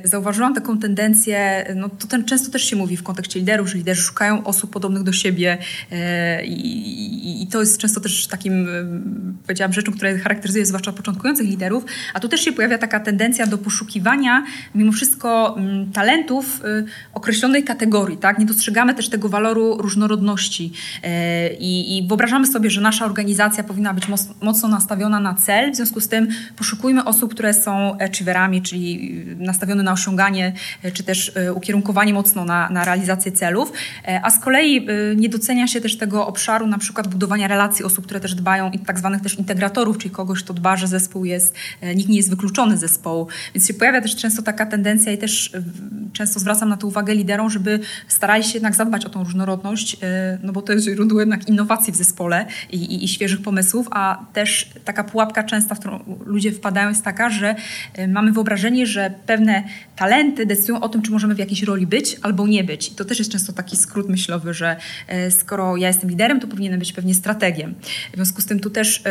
Zauważyłam 0.05 0.55
taką 0.55 0.79
tendencję, 0.79 1.67
no 1.77 1.89
to 1.89 2.07
ten 2.07 2.25
często 2.25 2.53
też 2.53 2.65
się 2.65 2.77
mówi 2.77 2.97
w 2.97 3.03
kontekście 3.03 3.38
liderów, 3.39 3.69
że 3.69 3.79
liderzy 3.79 4.03
szukają 4.03 4.45
osób 4.45 4.71
podobnych 4.71 5.03
do 5.03 5.13
siebie 5.13 5.59
i, 6.45 7.43
i 7.43 7.47
to 7.47 7.61
jest 7.61 7.79
często 7.79 8.01
też 8.01 8.27
takim, 8.27 8.69
powiedziałam, 9.43 9.73
rzeczą, 9.73 9.93
która 9.93 10.19
charakteryzuje 10.19 10.67
zwłaszcza 10.67 10.93
początkujących 10.93 11.47
liderów, 11.47 11.85
a 12.15 12.21
tu 12.21 12.29
też 12.29 12.41
się 12.41 12.53
pojawia 12.53 12.79
taka 12.79 13.01
tendencja 13.01 13.47
do 13.47 13.59
poszukiwania 13.59 14.45
mimo 14.75 14.93
wszystko 14.93 15.57
talentów 15.93 16.61
y, 16.65 16.85
określonej 17.15 17.65
kategorii. 17.65 18.17
Tak? 18.17 18.39
Nie 18.39 18.47
dostrzegamy 18.47 18.95
też 18.95 19.09
tego 19.09 19.29
waloru 19.29 19.77
różnorodności 19.79 20.73
e, 21.03 21.55
i, 21.55 21.99
i 21.99 22.09
wyobrażamy 22.09 22.47
sobie, 22.47 22.71
że 22.71 22.81
nasza 22.81 23.05
organizacja 23.05 23.65
powinna 23.65 23.95
być 23.95 24.05
mocno 24.41 24.69
nastawiona 24.69 25.21
na 25.21 25.35
cel. 25.35 25.73
W 25.73 25.77
związku 25.77 26.01
z 26.01 26.09
tym 26.09 26.29
poszukujmy 26.57 27.05
osób, 27.05 27.35
które 27.35 27.55
są 27.55 27.99
achieverami, 27.99 28.63
czyli 28.63 29.15
nastawione 29.39 29.83
na 29.83 29.93
osiąganie, 29.93 30.53
e, 30.83 30.93
czy 30.93 31.03
też 31.03 31.33
e, 31.35 31.53
ukierunkowanie 31.53 32.15
mocno 32.15 32.45
na, 32.45 32.71
na 32.71 32.85
realizację 32.85 33.18
celów. 33.19 33.73
A 34.23 34.31
z 34.31 34.39
kolei 34.41 34.87
nie 35.17 35.29
docenia 35.29 35.67
się 35.67 35.81
też 35.81 35.99
tego 35.99 36.27
obszaru 36.27 36.67
na 36.67 36.79
przykład 36.79 37.09
budowania 37.09 37.49
relacji 37.49 37.85
osób, 37.85 38.05
które 38.05 38.21
też 38.21 38.35
dbają 38.35 38.71
i 38.71 38.79
tak 38.79 38.99
zwanych 38.99 39.23
też 39.23 39.39
integratorów, 39.39 39.99
czyli 39.99 40.11
kogoś, 40.11 40.43
kto 40.43 40.55
dba, 40.55 40.77
że 40.77 40.87
zespół 40.87 41.25
jest 41.25 41.55
E, 41.81 41.95
nikt 41.95 42.09
nie 42.09 42.17
jest 42.17 42.31
wykluczony 42.31 42.77
z 42.77 42.81
zespołu. 42.81 43.27
Więc 43.55 43.67
się 43.67 43.75
pojawia 43.75 44.01
też 44.01 44.17
często 44.17 44.43
taka 44.43 44.67
tendencja 44.67 45.13
i 45.13 45.19
też 45.19 45.55
e, 45.55 45.63
często 46.13 46.41
zwracam 46.41 46.69
na 46.69 46.77
to 46.77 46.87
uwagę 46.87 47.15
liderom, 47.15 47.51
żeby 47.51 47.81
starali 48.09 48.45
się 48.45 48.55
jednak 48.55 48.75
zadbać 48.75 49.05
o 49.05 49.09
tą 49.09 49.25
różnorodność, 49.25 49.97
e, 50.03 50.39
no 50.43 50.53
bo 50.53 50.63
to 50.63 50.73
jest 50.73 50.85
źródło 50.85 51.21
jednak 51.21 51.49
innowacji 51.49 51.93
w 51.93 51.97
zespole 51.97 52.47
i, 52.71 52.77
i, 52.77 53.05
i 53.05 53.09
świeżych 53.09 53.43
pomysłów, 53.43 53.89
a 53.91 54.25
też 54.33 54.71
taka 54.85 55.05
pułapka 55.05 55.43
częsta, 55.43 55.75
w 55.75 55.79
którą 55.81 56.19
ludzie 56.27 56.53
wpadają 56.53 56.89
jest 56.89 57.05
taka, 57.05 57.31
że 57.31 57.55
mamy 58.09 58.33
wyobrażenie, 58.33 58.87
że 58.87 59.15
pewne 59.27 59.65
talenty 59.97 60.47
decydują 60.47 60.81
o 60.81 60.89
tym, 60.89 61.03
czy 61.03 61.11
możemy 61.11 61.35
w 61.35 61.39
jakiejś 61.39 61.63
roli 61.63 61.87
być 61.87 62.17
albo 62.23 62.47
nie 62.47 62.65
być. 62.65 62.89
I 62.89 62.95
to 62.95 63.05
też 63.09 63.19
jest 63.19 63.31
często 63.31 63.53
taki 63.53 63.77
skrót 63.77 64.09
myślowy, 64.09 64.55
że 64.55 64.77
skoro 65.31 65.77
ja 65.77 65.89
jestem 65.89 66.11
liderem, 66.11 66.41
to 66.41 66.47
powinienem 66.47 66.79
być 66.79 66.93
pewnie 66.93 67.15
strategiem. 67.15 67.75
W 68.13 68.17
związku 68.17 68.43
z 68.43 68.47
tym 68.47 68.61
tu 68.61 68.71
też 68.71 69.03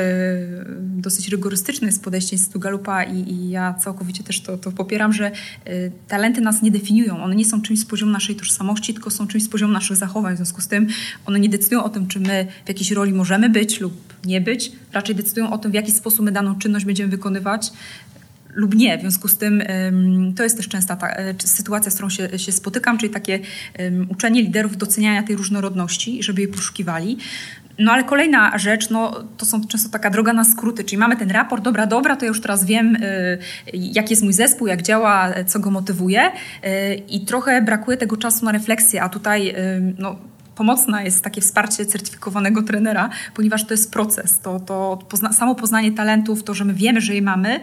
dosyć 0.79 1.29
rygorystyczne 1.29 1.87
jest 1.87 2.03
podejście 2.03 2.35
Instytutu 2.35 2.59
Galupa 2.59 3.03
i, 3.03 3.33
i 3.33 3.49
ja 3.49 3.73
całkowicie 3.73 4.23
też 4.23 4.41
to, 4.41 4.57
to 4.57 4.71
popieram, 4.71 5.13
że 5.13 5.31
y, 5.67 5.91
talenty 6.07 6.41
nas 6.41 6.61
nie 6.61 6.71
definiują. 6.71 7.23
One 7.23 7.35
nie 7.35 7.45
są 7.45 7.61
czymś 7.61 7.79
z 7.79 7.85
poziomu 7.85 8.11
naszej 8.11 8.35
tożsamości, 8.35 8.93
tylko 8.93 9.09
są 9.09 9.27
czymś 9.27 9.43
z 9.43 9.49
poziomu 9.49 9.73
naszych 9.73 9.97
zachowań. 9.97 10.33
W 10.33 10.37
związku 10.37 10.61
z 10.61 10.67
tym 10.67 10.87
one 11.25 11.39
nie 11.39 11.49
decydują 11.49 11.83
o 11.83 11.89
tym, 11.89 12.07
czy 12.07 12.19
my 12.19 12.47
w 12.65 12.67
jakiejś 12.67 12.91
roli 12.91 13.13
możemy 13.13 13.49
być 13.49 13.79
lub 13.79 13.93
nie 14.25 14.41
być. 14.41 14.71
Raczej 14.93 15.15
decydują 15.15 15.51
o 15.53 15.57
tym, 15.57 15.71
w 15.71 15.73
jaki 15.73 15.91
sposób 15.91 16.25
my 16.25 16.31
daną 16.31 16.55
czynność 16.55 16.85
będziemy 16.85 17.09
wykonywać 17.09 17.71
lub 18.57 18.75
nie. 18.75 18.97
W 18.97 19.01
związku 19.01 19.27
z 19.27 19.37
tym 19.37 19.63
to 20.35 20.43
jest 20.43 20.57
też 20.57 20.67
częsta 20.67 20.95
ta, 20.95 21.09
sytuacja, 21.37 21.91
z 21.91 21.93
którą 21.93 22.09
się, 22.09 22.39
się 22.39 22.51
spotykam, 22.51 22.97
czyli 22.97 23.13
takie 23.13 23.39
uczenie 24.09 24.41
liderów 24.41 24.77
doceniania 24.77 25.23
tej 25.23 25.35
różnorodności, 25.35 26.23
żeby 26.23 26.41
jej 26.41 26.51
poszukiwali. 26.51 27.17
No 27.79 27.91
ale 27.91 28.03
kolejna 28.03 28.57
rzecz, 28.57 28.89
no, 28.89 29.23
to 29.37 29.45
są 29.45 29.67
często 29.67 29.89
taka 29.89 30.09
droga 30.09 30.33
na 30.33 30.45
skróty, 30.45 30.83
czyli 30.83 30.97
mamy 30.97 31.15
ten 31.15 31.31
raport, 31.31 31.63
dobra, 31.63 31.85
dobra, 31.85 32.15
to 32.15 32.25
ja 32.25 32.29
już 32.29 32.41
teraz 32.41 32.65
wiem, 32.65 32.95
y, 32.95 33.39
jaki 33.73 34.11
jest 34.11 34.23
mój 34.23 34.33
zespół, 34.33 34.67
jak 34.67 34.81
działa, 34.81 35.33
co 35.45 35.59
go 35.59 35.71
motywuje 35.71 36.31
i 37.09 37.25
trochę 37.25 37.61
brakuje 37.61 37.97
tego 37.97 38.17
czasu 38.17 38.45
na 38.45 38.51
refleksję, 38.51 39.03
a 39.03 39.09
tutaj 39.09 39.55
no, 39.97 40.15
pomocne 40.55 41.03
jest 41.03 41.23
takie 41.23 41.41
wsparcie 41.41 41.85
certyfikowanego 41.85 42.61
trenera, 42.61 43.09
ponieważ 43.33 43.65
to 43.65 43.73
jest 43.73 43.91
proces, 43.91 44.39
to, 44.39 44.59
to 44.59 44.99
pozna 45.09 45.33
samo 45.33 45.55
poznanie 45.55 45.91
talentów, 45.91 46.43
to, 46.43 46.53
że 46.53 46.65
my 46.65 46.73
wiemy, 46.73 47.01
że 47.01 47.15
je 47.15 47.21
mamy, 47.21 47.59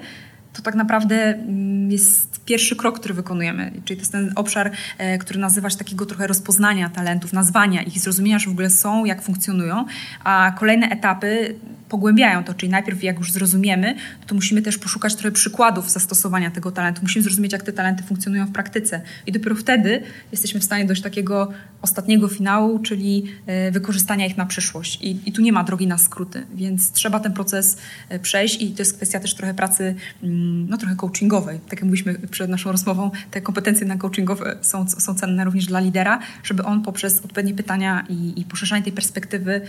to 0.55 0.63
tak 0.63 0.75
naprawdę 0.75 1.17
mm, 1.17 1.91
jest 1.91 2.45
pierwszy 2.45 2.77
krok, 2.77 2.99
który 2.99 3.15
wykonujemy. 3.15 3.71
Czyli 3.85 3.97
to 3.97 4.03
jest 4.03 4.13
ten 4.13 4.33
obszar, 4.37 4.71
e, 4.99 5.19
który 5.19 5.41
nazywa 5.41 5.71
się 5.71 5.77
takiego 5.77 6.07
trochę 6.07 6.27
rozpoznania 6.27 6.89
talentów, 6.89 7.33
nazwania 7.33 7.83
ich, 7.83 8.01
zrozumienia, 8.01 8.39
że 8.39 8.51
w 8.51 8.53
ogóle 8.53 8.71
są, 8.71 9.05
jak 9.05 9.23
funkcjonują, 9.23 9.85
a 10.25 10.53
kolejne 10.59 10.89
etapy 10.89 11.55
pogłębiają 11.95 12.45
to, 12.45 12.55
czyli 12.55 12.73
najpierw 12.73 13.03
jak 13.03 13.19
już 13.19 13.33
zrozumiemy, 13.33 13.95
to 14.27 14.35
musimy 14.35 14.63
też 14.63 14.79
poszukać 14.79 15.15
trochę 15.15 15.33
przykładów 15.33 15.91
zastosowania 15.91 16.51
tego 16.51 16.71
talentu. 16.71 17.03
Musimy 17.03 17.23
zrozumieć, 17.23 17.53
jak 17.53 17.63
te 17.63 17.73
talenty 17.73 18.03
funkcjonują 18.03 18.47
w 18.47 18.53
praktyce. 18.53 19.01
I 19.27 19.33
dopiero 19.33 19.55
wtedy 19.55 20.03
jesteśmy 20.33 20.61
w 20.61 20.65
stanie 20.65 20.85
dojść 20.85 21.03
do 21.03 21.09
takiego 21.09 21.53
ostatniego 21.83 22.29
finału, 22.29 22.79
czyli 22.79 23.25
e, 23.47 23.71
wykorzystania 23.71 24.27
ich 24.27 24.37
na 24.37 24.47
przyszłość. 24.47 25.03
I, 25.03 25.21
I, 25.27 25.33
tu 25.33 25.43
nie 25.43 25.53
ma 25.53 25.65
drogi 25.65 25.87
na 25.87 25.99
skróty, 25.99 26.47
więc 26.55 26.93
trzeba 26.93 27.21
ten 27.21 27.33
proces 27.33 27.77
e, 28.09 28.19
przejść 28.19 28.63
i 28.63 28.71
to 28.71 28.83
jest 28.83 28.97
kwestia 28.97 29.21
też 29.21 29.35
trochę 29.35 29.55
pracy, 29.55 29.95
mm, 30.23 30.69
no 30.69 30.77
trochę 30.77 30.97
coachingowej. 30.97 31.61
Tak 31.61 31.73
jak 31.73 31.83
mówiliśmy 31.83 32.15
przed 32.15 32.51
naszą 32.51 32.73
rozmową, 32.73 33.11
te 33.31 33.41
kompetencje 33.41 33.87
na 33.87 33.97
coachingowe 33.97 34.57
są, 34.61 34.89
są 34.89 35.15
cenne 35.15 35.45
również 35.45 35.67
dla 35.67 35.81
lidera, 35.81 36.19
żeby 36.43 36.63
on 36.65 36.83
poprzez 36.83 37.25
odpowiednie 37.25 37.55
pytania 37.55 38.07
i, 38.09 38.41
i 38.41 38.45
poszerzanie 38.45 38.83
tej 38.83 38.93
perspektywy 38.93 39.61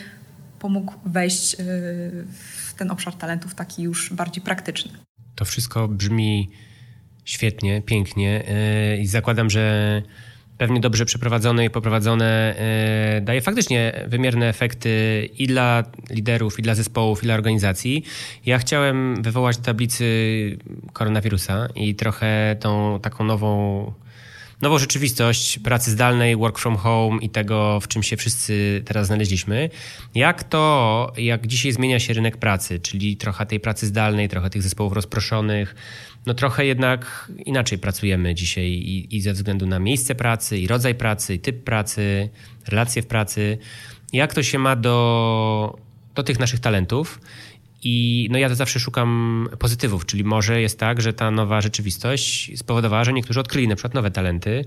pomógł 0.66 0.94
wejść 1.06 1.54
y, 1.54 1.58
w 2.68 2.74
ten 2.78 2.92
obszar 2.92 3.14
talentów 3.14 3.56
taki 3.56 3.84
już 3.84 4.14
bardziej 4.14 4.44
praktyczny. 4.44 4.92
To 5.36 5.46
wszystko 5.46 5.88
brzmi 5.88 6.50
świetnie, 7.26 7.82
pięknie 7.82 8.44
y, 8.94 8.98
i 8.98 9.08
zakładam, 9.08 9.50
że 9.50 10.02
pewnie 10.58 10.80
dobrze 10.80 11.06
przeprowadzone 11.06 11.66
i 11.66 11.70
poprowadzone 11.70 12.56
y, 13.18 13.22
daje 13.22 13.42
faktycznie 13.42 14.06
wymierne 14.08 14.50
efekty 14.50 14.90
i 15.38 15.48
dla 15.48 15.84
liderów, 16.10 16.60
i 16.60 16.62
dla 16.62 16.76
zespołów, 16.76 17.24
i 17.24 17.26
dla 17.26 17.34
organizacji. 17.34 18.04
Ja 18.46 18.58
chciałem 18.58 19.24
wywołać 19.24 19.58
tablicy 19.58 20.06
koronawirusa 20.94 21.68
i 21.76 21.96
trochę 21.96 22.56
tą 22.60 23.00
taką 23.02 23.24
nową 23.24 23.94
nową 24.62 24.78
rzeczywistość 24.78 25.60
pracy 25.60 25.92
zdalnej, 25.92 26.36
work 26.36 26.60
from 26.60 26.76
home 26.76 27.18
i 27.22 27.30
tego, 27.30 27.80
w 27.80 27.88
czym 27.88 28.04
się 28.04 28.18
wszyscy 28.18 28.82
teraz 28.86 29.08
znaleźliśmy. 29.08 29.70
Jak 30.16 30.44
to, 30.44 31.14
jak 31.18 31.48
dzisiaj 31.48 31.72
zmienia 31.72 32.00
się 32.00 32.14
rynek 32.14 32.38
pracy, 32.38 32.80
czyli 32.80 33.18
trochę 33.18 33.46
tej 33.46 33.60
pracy 33.60 33.86
zdalnej, 33.88 34.30
trochę 34.30 34.50
tych 34.50 34.62
zespołów 34.62 34.94
rozproszonych, 34.94 35.76
no 36.26 36.34
trochę 36.34 36.66
jednak 36.66 37.32
inaczej 37.46 37.78
pracujemy 37.78 38.36
dzisiaj 38.36 38.66
i, 38.66 39.16
i 39.16 39.22
ze 39.22 39.34
względu 39.34 39.66
na 39.66 39.80
miejsce 39.80 40.16
pracy, 40.16 40.58
i 40.58 40.68
rodzaj 40.68 40.96
pracy, 40.96 41.36
i 41.36 41.40
typ 41.40 41.64
pracy, 41.64 42.30
relacje 42.68 43.02
w 43.02 43.08
pracy. 43.08 43.58
Jak 44.14 44.34
to 44.34 44.44
się 44.44 44.60
ma 44.60 44.76
do, 44.76 45.78
do 46.16 46.24
tych 46.24 46.40
naszych 46.40 46.60
talentów 46.60 47.20
i 47.88 48.28
no 48.32 48.38
ja 48.38 48.50
to 48.50 48.56
zawsze 48.56 48.80
szukam 48.80 49.50
pozytywów, 49.60 50.06
czyli 50.06 50.24
może 50.24 50.62
jest 50.62 50.80
tak, 50.80 51.02
że 51.02 51.14
ta 51.14 51.32
nowa 51.32 51.62
rzeczywistość 51.62 52.52
spowodowała, 52.56 53.04
że 53.04 53.14
niektórzy 53.14 53.40
odkryli 53.40 53.68
na 53.68 53.76
przykład 53.76 53.94
nowe 53.94 54.12
talenty, 54.12 54.66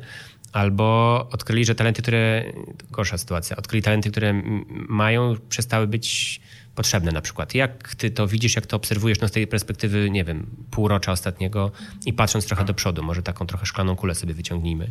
albo 0.52 1.28
odkryli, 1.33 1.64
że 1.64 1.74
talenty, 1.74 2.02
które, 2.02 2.44
gorsza 2.90 3.18
sytuacja, 3.18 3.57
odkryli 3.57 3.83
talenty, 3.83 4.11
które 4.11 4.42
mają, 4.88 5.35
przestały 5.48 5.87
być 5.87 6.40
potrzebne 6.74 7.12
na 7.12 7.20
przykład. 7.20 7.54
Jak 7.54 7.94
ty 7.94 8.11
to 8.11 8.26
widzisz, 8.26 8.57
jak 8.57 8.66
to 8.66 8.76
obserwujesz 8.76 9.20
no 9.20 9.28
z 9.28 9.33
tej 9.33 9.46
perspektywy, 9.46 10.11
nie 10.11 10.24
wiem, 10.24 10.46
półrocza 10.70 11.12
ostatniego 11.12 11.72
i 12.07 12.12
patrząc 12.12 12.46
trochę 12.46 12.64
do 12.64 12.74
przodu, 12.74 13.02
może 13.02 13.22
taką 13.22 13.46
trochę 13.46 13.66
szklaną 13.66 13.96
kulę 13.96 14.14
sobie 14.14 14.35
wyciągnijmy. 14.35 14.88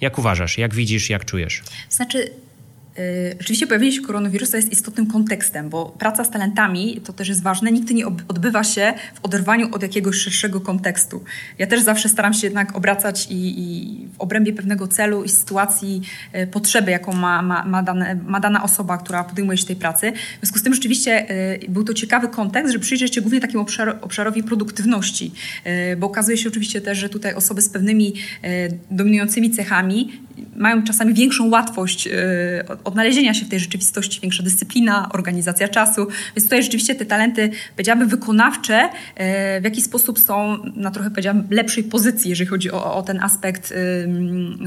Jak 0.00 0.18
uważasz, 0.18 0.58
jak 0.58 0.74
widzisz, 0.74 1.10
jak 1.10 1.24
czujesz? 1.24 1.62
Znaczy, 1.88 2.30
Y, 2.98 3.36
rzeczywiście 3.38 3.66
pojawienie 3.66 3.92
się 3.92 4.02
koronawirusa 4.02 4.56
jest 4.56 4.72
istotnym 4.72 5.06
kontekstem, 5.06 5.68
bo 5.68 5.86
praca 5.98 6.24
z 6.24 6.30
talentami, 6.30 7.00
to 7.04 7.12
też 7.12 7.28
jest 7.28 7.42
ważne, 7.42 7.72
nigdy 7.72 7.94
nie 7.94 8.06
odbywa 8.06 8.64
się 8.64 8.92
w 9.14 9.24
oderwaniu 9.24 9.68
od 9.72 9.82
jakiegoś 9.82 10.16
szerszego 10.16 10.60
kontekstu. 10.60 11.24
Ja 11.58 11.66
też 11.66 11.80
zawsze 11.80 12.08
staram 12.08 12.34
się 12.34 12.46
jednak 12.46 12.76
obracać 12.76 13.26
i, 13.30 13.60
i 13.60 14.08
w 14.18 14.20
obrębie 14.20 14.52
pewnego 14.52 14.88
celu 14.88 15.24
i 15.24 15.28
sytuacji 15.28 16.02
y, 16.34 16.46
potrzeby, 16.46 16.90
jaką 16.90 17.12
ma, 17.12 17.42
ma, 17.42 17.64
ma, 17.64 17.82
dane, 17.82 18.14
ma 18.26 18.40
dana 18.40 18.62
osoba, 18.62 18.98
która 18.98 19.24
podejmuje 19.24 19.58
się 19.58 19.66
tej 19.66 19.76
pracy. 19.76 20.12
W 20.12 20.40
związku 20.40 20.58
z 20.58 20.62
tym 20.62 20.74
rzeczywiście 20.74 21.30
y, 21.30 21.68
był 21.68 21.84
to 21.84 21.94
ciekawy 21.94 22.28
kontekst, 22.28 22.72
że 22.72 22.78
przyjrzeć 22.78 23.14
się 23.14 23.20
głównie 23.20 23.40
takiemu 23.40 23.62
obszar, 23.62 23.98
obszarowi 24.00 24.42
produktywności, 24.42 25.32
bo 25.98 26.06
okazuje 26.06 26.36
się 26.38 26.48
oczywiście 26.48 26.80
też, 26.80 26.98
że 26.98 27.08
tutaj 27.08 27.34
osoby 27.34 27.62
z 27.62 27.68
pewnymi 27.68 28.14
dominującymi 28.90 29.50
cechami 29.50 30.20
mają 30.56 30.82
czasami 30.82 31.14
większą 31.14 31.50
łatwość 31.50 32.08
odnalezienia 32.84 33.34
się 33.34 33.44
w 33.44 33.48
tej 33.48 33.60
rzeczywistości, 33.60 34.20
większa 34.20 34.42
dyscyplina, 34.42 35.08
organizacja 35.12 35.68
czasu. 35.68 36.06
Więc 36.36 36.44
tutaj 36.44 36.62
rzeczywiście 36.62 36.94
te 36.94 37.04
talenty, 37.04 37.50
powiedziałabym, 37.76 38.08
wykonawcze 38.08 38.88
e, 39.14 39.60
w 39.60 39.64
jakiś 39.64 39.84
sposób 39.84 40.18
są 40.18 40.58
na 40.74 40.90
trochę, 40.90 41.10
powiedziałabym, 41.10 41.46
lepszej 41.50 41.84
pozycji, 41.84 42.30
jeżeli 42.30 42.50
chodzi 42.50 42.70
o, 42.70 42.94
o 42.94 43.02
ten 43.02 43.20
aspekt 43.20 43.74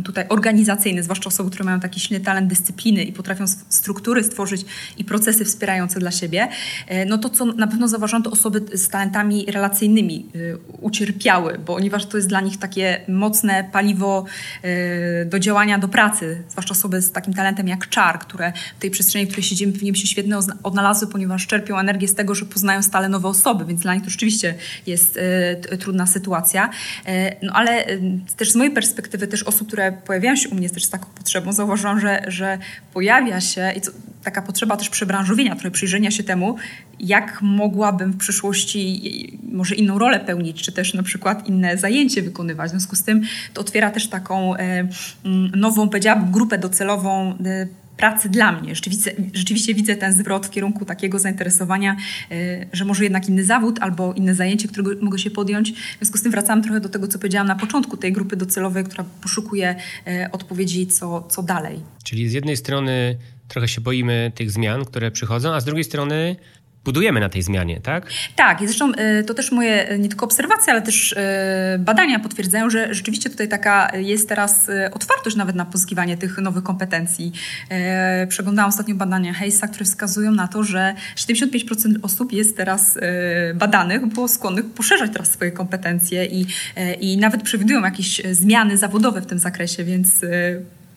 tutaj 0.03 0.25
organizacyjny, 0.29 1.03
zwłaszcza 1.03 1.27
osoby, 1.27 1.49
które 1.49 1.65
mają 1.65 1.79
taki 1.79 1.99
silny 1.99 2.23
talent 2.23 2.47
dyscypliny 2.47 3.03
i 3.03 3.13
potrafią 3.13 3.45
struktury 3.69 4.23
stworzyć 4.23 4.65
i 4.97 5.03
procesy 5.03 5.45
wspierające 5.45 5.99
dla 5.99 6.11
siebie. 6.11 6.47
E, 6.87 7.05
no 7.05 7.17
to, 7.17 7.29
co 7.29 7.45
na 7.45 7.67
pewno 7.67 7.87
zauważam, 7.87 8.23
to 8.23 8.31
osoby 8.31 8.77
z 8.77 8.89
talentami 8.89 9.45
relacyjnymi 9.47 10.25
ucierpiały, 10.81 11.59
ponieważ 11.65 12.05
to 12.05 12.17
jest 12.17 12.29
dla 12.29 12.41
nich 12.41 12.57
takie 12.57 13.01
mocne 13.07 13.69
paliwo 13.71 14.25
do 15.25 15.39
działania, 15.39 15.62
do 15.79 15.87
pracy, 15.87 16.43
zwłaszcza 16.49 16.71
osoby 16.71 17.01
z 17.01 17.11
takim 17.11 17.33
talentem 17.33 17.67
jak 17.67 17.89
czar, 17.89 18.19
które 18.19 18.53
w 18.77 18.81
tej 18.81 18.91
przestrzeni, 18.91 19.25
w 19.25 19.27
której 19.27 19.43
siedzimy, 19.43 19.73
w 19.73 19.83
nim 19.83 19.95
się 19.95 20.07
świetnie 20.07 20.35
odnalazły, 20.63 21.07
ponieważ 21.07 21.47
czerpią 21.47 21.77
energię 21.77 22.07
z 22.07 22.15
tego, 22.15 22.35
że 22.35 22.45
poznają 22.45 22.83
stale 22.83 23.09
nowe 23.09 23.27
osoby, 23.27 23.65
więc 23.65 23.81
dla 23.81 23.95
nich 23.95 24.03
to 24.03 24.09
rzeczywiście 24.09 24.55
jest 24.87 25.19
e, 25.71 25.77
trudna 25.77 26.07
sytuacja. 26.07 26.69
E, 27.05 27.45
no 27.45 27.53
ale 27.53 27.85
e, 27.85 27.99
też 28.37 28.51
z 28.51 28.55
mojej 28.55 28.73
perspektywy, 28.73 29.27
też 29.27 29.43
osób, 29.43 29.67
które 29.67 29.91
pojawiają 29.91 30.35
się 30.35 30.49
u 30.49 30.55
mnie 30.55 30.69
też 30.69 30.85
z 30.85 30.89
taką 30.89 31.05
potrzebą, 31.15 31.53
zauważyłam, 31.53 31.99
że, 31.99 32.23
że 32.27 32.57
pojawia 32.93 33.41
się 33.41 33.71
i 33.77 33.81
co, 33.81 33.91
taka 34.23 34.41
potrzeba 34.41 34.77
też 34.77 34.89
przebranżowienia, 34.89 35.55
trochę 35.55 35.71
przyjrzenia 35.71 36.11
się 36.11 36.23
temu, 36.23 36.55
jak 36.99 37.41
mogłabym 37.41 38.11
w 38.11 38.17
przyszłości 38.17 39.39
może 39.51 39.75
inną 39.75 39.99
rolę 39.99 40.19
pełnić, 40.19 40.61
czy 40.61 40.71
też 40.71 40.93
na 40.93 41.03
przykład 41.03 41.47
inne 41.47 41.77
zajęcie 41.77 42.21
wykonywać. 42.21 42.67
W 42.67 42.71
związku 42.71 42.95
z 42.95 43.03
tym 43.03 43.21
to 43.53 43.61
otwiera 43.61 43.91
też 43.91 44.07
taką 44.07 44.53
nową, 45.55 45.89
powiedziałabym, 45.89 46.31
grupę 46.31 46.57
docelową 46.57 47.37
pracy 47.97 48.29
dla 48.29 48.51
mnie. 48.51 48.75
Rzeczywiście, 48.75 49.15
rzeczywiście 49.33 49.73
widzę 49.73 49.95
ten 49.95 50.13
zwrot 50.13 50.45
w 50.45 50.49
kierunku 50.49 50.85
takiego 50.85 51.19
zainteresowania, 51.19 51.95
e, 52.31 52.65
że 52.73 52.85
może 52.85 53.03
jednak 53.03 53.29
inny 53.29 53.43
zawód 53.43 53.79
albo 53.81 54.13
inne 54.13 54.35
zajęcie, 54.35 54.67
którego 54.67 54.91
mogę 55.01 55.19
się 55.19 55.31
podjąć. 55.31 55.71
W 55.71 55.97
związku 55.97 56.17
z 56.17 56.21
tym 56.21 56.31
wracam 56.31 56.63
trochę 56.63 56.79
do 56.79 56.89
tego, 56.89 57.07
co 57.07 57.19
powiedziałam 57.19 57.47
na 57.47 57.55
początku 57.55 57.97
tej 57.97 58.13
grupy 58.13 58.35
docelowej, 58.35 58.83
która 58.83 59.05
poszukuje 59.21 59.75
e, 60.07 60.29
odpowiedzi, 60.31 60.87
co, 60.87 61.27
co 61.29 61.43
dalej. 61.43 61.79
Czyli 62.03 62.29
z 62.29 62.33
jednej 62.33 62.57
strony 62.57 63.17
trochę 63.47 63.67
się 63.67 63.81
boimy 63.81 64.31
tych 64.35 64.51
zmian, 64.51 64.85
które 64.85 65.11
przychodzą, 65.11 65.53
a 65.53 65.61
z 65.61 65.65
drugiej 65.65 65.83
strony 65.83 66.35
budujemy 66.85 67.19
na 67.19 67.29
tej 67.29 67.41
zmianie, 67.41 67.81
tak? 67.81 68.07
Tak, 68.35 68.61
i 68.61 68.67
zresztą 68.67 68.91
y, 68.91 69.23
to 69.23 69.33
też 69.33 69.51
moje 69.51 69.91
y, 69.91 69.99
nie 69.99 70.09
tylko 70.09 70.25
obserwacje, 70.25 70.73
ale 70.73 70.81
też 70.81 71.11
y, 71.11 71.17
badania 71.79 72.19
potwierdzają, 72.19 72.69
że 72.69 72.93
rzeczywiście 72.93 73.29
tutaj 73.29 73.47
taka 73.47 73.95
jest 73.95 74.29
teraz 74.29 74.69
otwartość 74.91 75.35
nawet 75.35 75.55
na 75.55 75.65
pozyskiwanie 75.65 76.17
tych 76.17 76.37
nowych 76.37 76.63
kompetencji. 76.63 77.31
Przeglądałam 78.29 78.69
ostatnio 78.69 78.95
badania 78.95 79.33
Hayesa, 79.33 79.67
które 79.67 79.85
wskazują 79.85 80.31
na 80.31 80.47
to, 80.47 80.63
że 80.63 80.95
75% 81.15 81.93
osób 82.01 82.33
jest 82.33 82.57
teraz 82.57 82.97
badanych, 83.55 84.05
było 84.05 84.27
skłonnych 84.27 84.65
poszerzać 84.65 85.11
teraz 85.13 85.31
swoje 85.31 85.51
kompetencje 85.51 86.25
i, 86.25 86.45
i 86.99 87.17
nawet 87.17 87.43
przewidują 87.43 87.83
jakieś 87.83 88.21
zmiany 88.31 88.77
zawodowe 88.77 89.21
w 89.21 89.25
tym 89.25 89.39
zakresie, 89.39 89.83
więc 89.83 90.21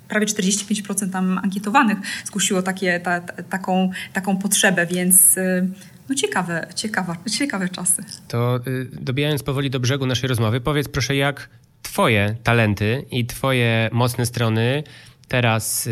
prawie 0.08 0.26
45% 0.26 1.10
tam 1.10 1.38
ankietowanych 1.38 1.98
zgłosiło 2.24 2.62
takie, 2.62 3.00
ta, 3.00 3.20
ta, 3.20 3.42
taką, 3.42 3.90
taką 4.12 4.36
potrzebę, 4.36 4.86
więc 4.86 5.36
y, 5.36 5.68
no 6.08 6.14
ciekawe, 6.14 6.66
ciekawe, 6.74 7.16
ciekawe 7.38 7.68
czasy. 7.68 8.02
To 8.28 8.60
y, 8.66 8.88
dobijając 8.92 9.42
powoli 9.42 9.70
do 9.70 9.80
brzegu 9.80 10.06
naszej 10.06 10.28
rozmowy, 10.28 10.60
powiedz 10.60 10.88
proszę, 10.88 11.16
jak 11.16 11.48
twoje 11.82 12.36
talenty 12.42 13.04
i 13.10 13.26
twoje 13.26 13.90
mocne 13.92 14.26
strony 14.26 14.82
teraz 15.28 15.86
y, 15.86 15.90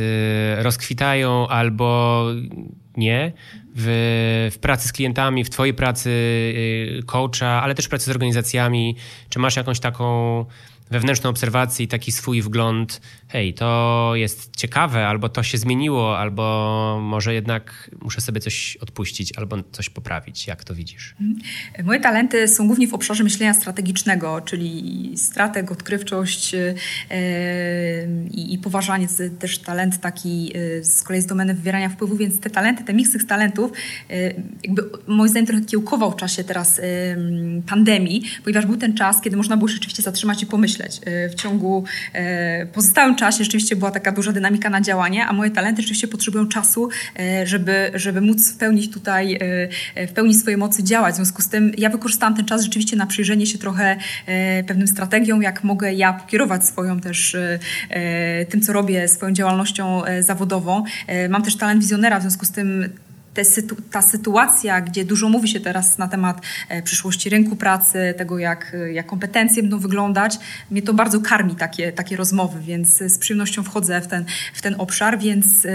rozkwitają 0.59 1.49
albo 1.49 2.27
nie 2.97 3.33
w, 3.77 4.51
w 4.55 4.59
pracy 4.59 4.89
z 4.89 4.93
klientami, 4.93 5.45
w 5.45 5.51
twojej 5.51 5.75
pracy 5.75 6.11
coacha, 7.07 7.63
ale 7.63 7.75
też 7.75 7.89
pracy 7.89 8.05
z 8.05 8.09
organizacjami? 8.09 8.97
Czy 9.29 9.39
masz 9.39 9.57
jakąś 9.57 9.81
taką 9.81 10.45
wewnętrzną 10.91 11.31
obserwację 11.31 11.85
i 11.85 11.89
taki 11.89 12.13
swój 12.13 12.43
wgląd, 12.43 13.01
hej, 13.29 13.55
to 13.55 14.13
jest 14.15 14.57
ciekawe, 14.57 15.07
albo 15.07 15.29
to 15.29 15.43
się 15.43 15.59
zmieniło, 15.59 16.19
albo 16.19 16.99
może 17.03 17.35
jednak 17.35 17.91
muszę 18.03 18.21
sobie 18.21 18.41
coś 18.41 18.77
odpuścić, 18.77 19.39
albo 19.39 19.57
coś 19.73 19.91
poprawić. 19.91 20.47
Jak 20.47 20.65
to 20.65 20.75
widzisz? 20.75 21.15
Mhm. 21.21 21.87
Moje 21.87 22.01
talenty 22.01 22.49
są 22.49 22.67
głównie 22.67 22.89
w 22.89 22.95
obszarze 22.95 23.25
myślenia 23.25 23.55
strategicznego, 23.55 24.41
czyli 24.41 25.13
strateg, 25.17 25.73
odkrywczość 25.73 26.53
yy, 26.53 26.75
i 28.31 28.59
poważanie. 28.59 29.09
Też 29.39 29.59
talent 29.59 30.01
taki 30.01 30.45
yy, 30.45 30.85
z 30.85 31.03
kolei 31.03 31.23
z 31.23 31.27
domeny 31.27 31.55
wywierania 31.55 31.89
wpływu, 31.89 32.17
więc 32.17 32.41
te 32.41 32.51
talenty, 32.51 32.85
te 32.85 32.95
miks 32.95 33.27
talentów 33.27 33.73
yy, 34.09 34.35
jakby 34.65 34.91
moim 35.07 35.29
zdaniem 35.29 35.47
trochę 35.47 35.65
kiełkował 35.65 36.13
w 36.13 36.17
czasie 36.17 36.45
teraz 36.45 36.81
pandemii, 37.67 38.23
ponieważ 38.45 38.67
był 38.67 38.77
ten 38.77 38.95
czas, 38.95 39.21
kiedy 39.21 39.37
można 39.37 39.57
było 39.57 39.69
rzeczywiście 39.69 40.03
zatrzymać 40.03 40.43
i 40.43 40.47
pomyśleć, 40.47 40.74
myśleć. 40.79 41.01
Y, 41.27 41.29
w 41.29 41.35
ciągu 41.35 41.85
y, 42.63 42.67
pozostałym 42.67 43.17
czasie 43.17 43.45
rzeczywiście 43.45 43.77
była 43.77 43.91
taka 43.91 44.13
duża 44.13 44.33
dynamika 44.33 44.71
na 44.71 44.81
działanie, 44.81 45.27
a 45.27 45.33
moje 45.33 45.51
talenty 45.51 45.83
rzeczywiście 45.83 46.09
potrzebują 46.09 46.49
czasu, 46.49 46.89
y, 47.21 47.47
żeby, 47.47 47.91
żeby 47.95 48.21
móc 48.21 48.53
w 48.53 48.57
pełni 48.57 48.89
tutaj, 48.89 49.39
w 50.09 50.13
pełni 50.13 50.35
swojej 50.35 50.57
mocy 50.57 50.85
działać. 50.85 51.15
W 51.15 51.17
związku 51.17 51.43
z 51.43 51.49
tym 51.49 51.73
ja 51.79 51.91
wykorzystałam 51.91 52.37
ten 52.37 52.45
czas 52.45 52.63
rzeczywiście 52.63 52.97
na 52.97 53.07
przyjrzenie 53.07 53.47
się 53.47 53.59
trochę 53.59 53.97
pewnym 54.67 54.89
strategią, 54.89 55.41
jak 55.41 55.65
mogę 55.65 55.93
ja 55.93 56.13
pokierować 56.13 56.67
swoją 56.67 57.01
też 57.01 57.37
tym, 58.49 58.61
co 58.61 58.73
robię, 58.73 59.09
swoją 59.09 59.33
działalnością 59.33 60.03
zawodową. 60.21 60.85
Mam 61.29 61.43
też 61.43 61.57
talent 61.57 61.81
wizjonera, 61.81 62.19
w 62.19 62.23
związku 62.23 62.47
z 62.47 62.51
tym 62.51 62.89
sytu, 63.43 63.77
ta 63.91 64.03
sytuacja, 64.03 64.81
gdzie 64.81 65.05
dużo 65.05 65.29
mówi 65.29 65.49
się 65.49 65.61
teraz 65.61 65.99
na 65.99 66.09
temat 66.09 66.41
e, 66.69 66.83
przyszłości 66.83 67.31
rynku 67.31 67.57
pracy, 67.57 68.15
tego 68.17 68.39
jak, 68.39 68.77
jak 68.93 69.07
kompetencje 69.07 69.63
będą 69.63 69.79
wyglądać, 69.79 70.39
mnie 70.71 70.83
to 70.83 70.95
bardzo 70.95 71.21
karmi 71.21 71.57
takie, 71.57 71.93
takie 71.93 72.17
rozmowy, 72.17 72.61
więc 72.61 72.89
z 72.99 73.19
przyjemnością 73.19 73.63
wchodzę 73.63 74.01
w 74.01 74.07
ten, 74.07 74.25
w 74.55 74.63
ten 74.63 74.75
obszar, 74.79 75.19
więc 75.19 75.67
e, 75.67 75.71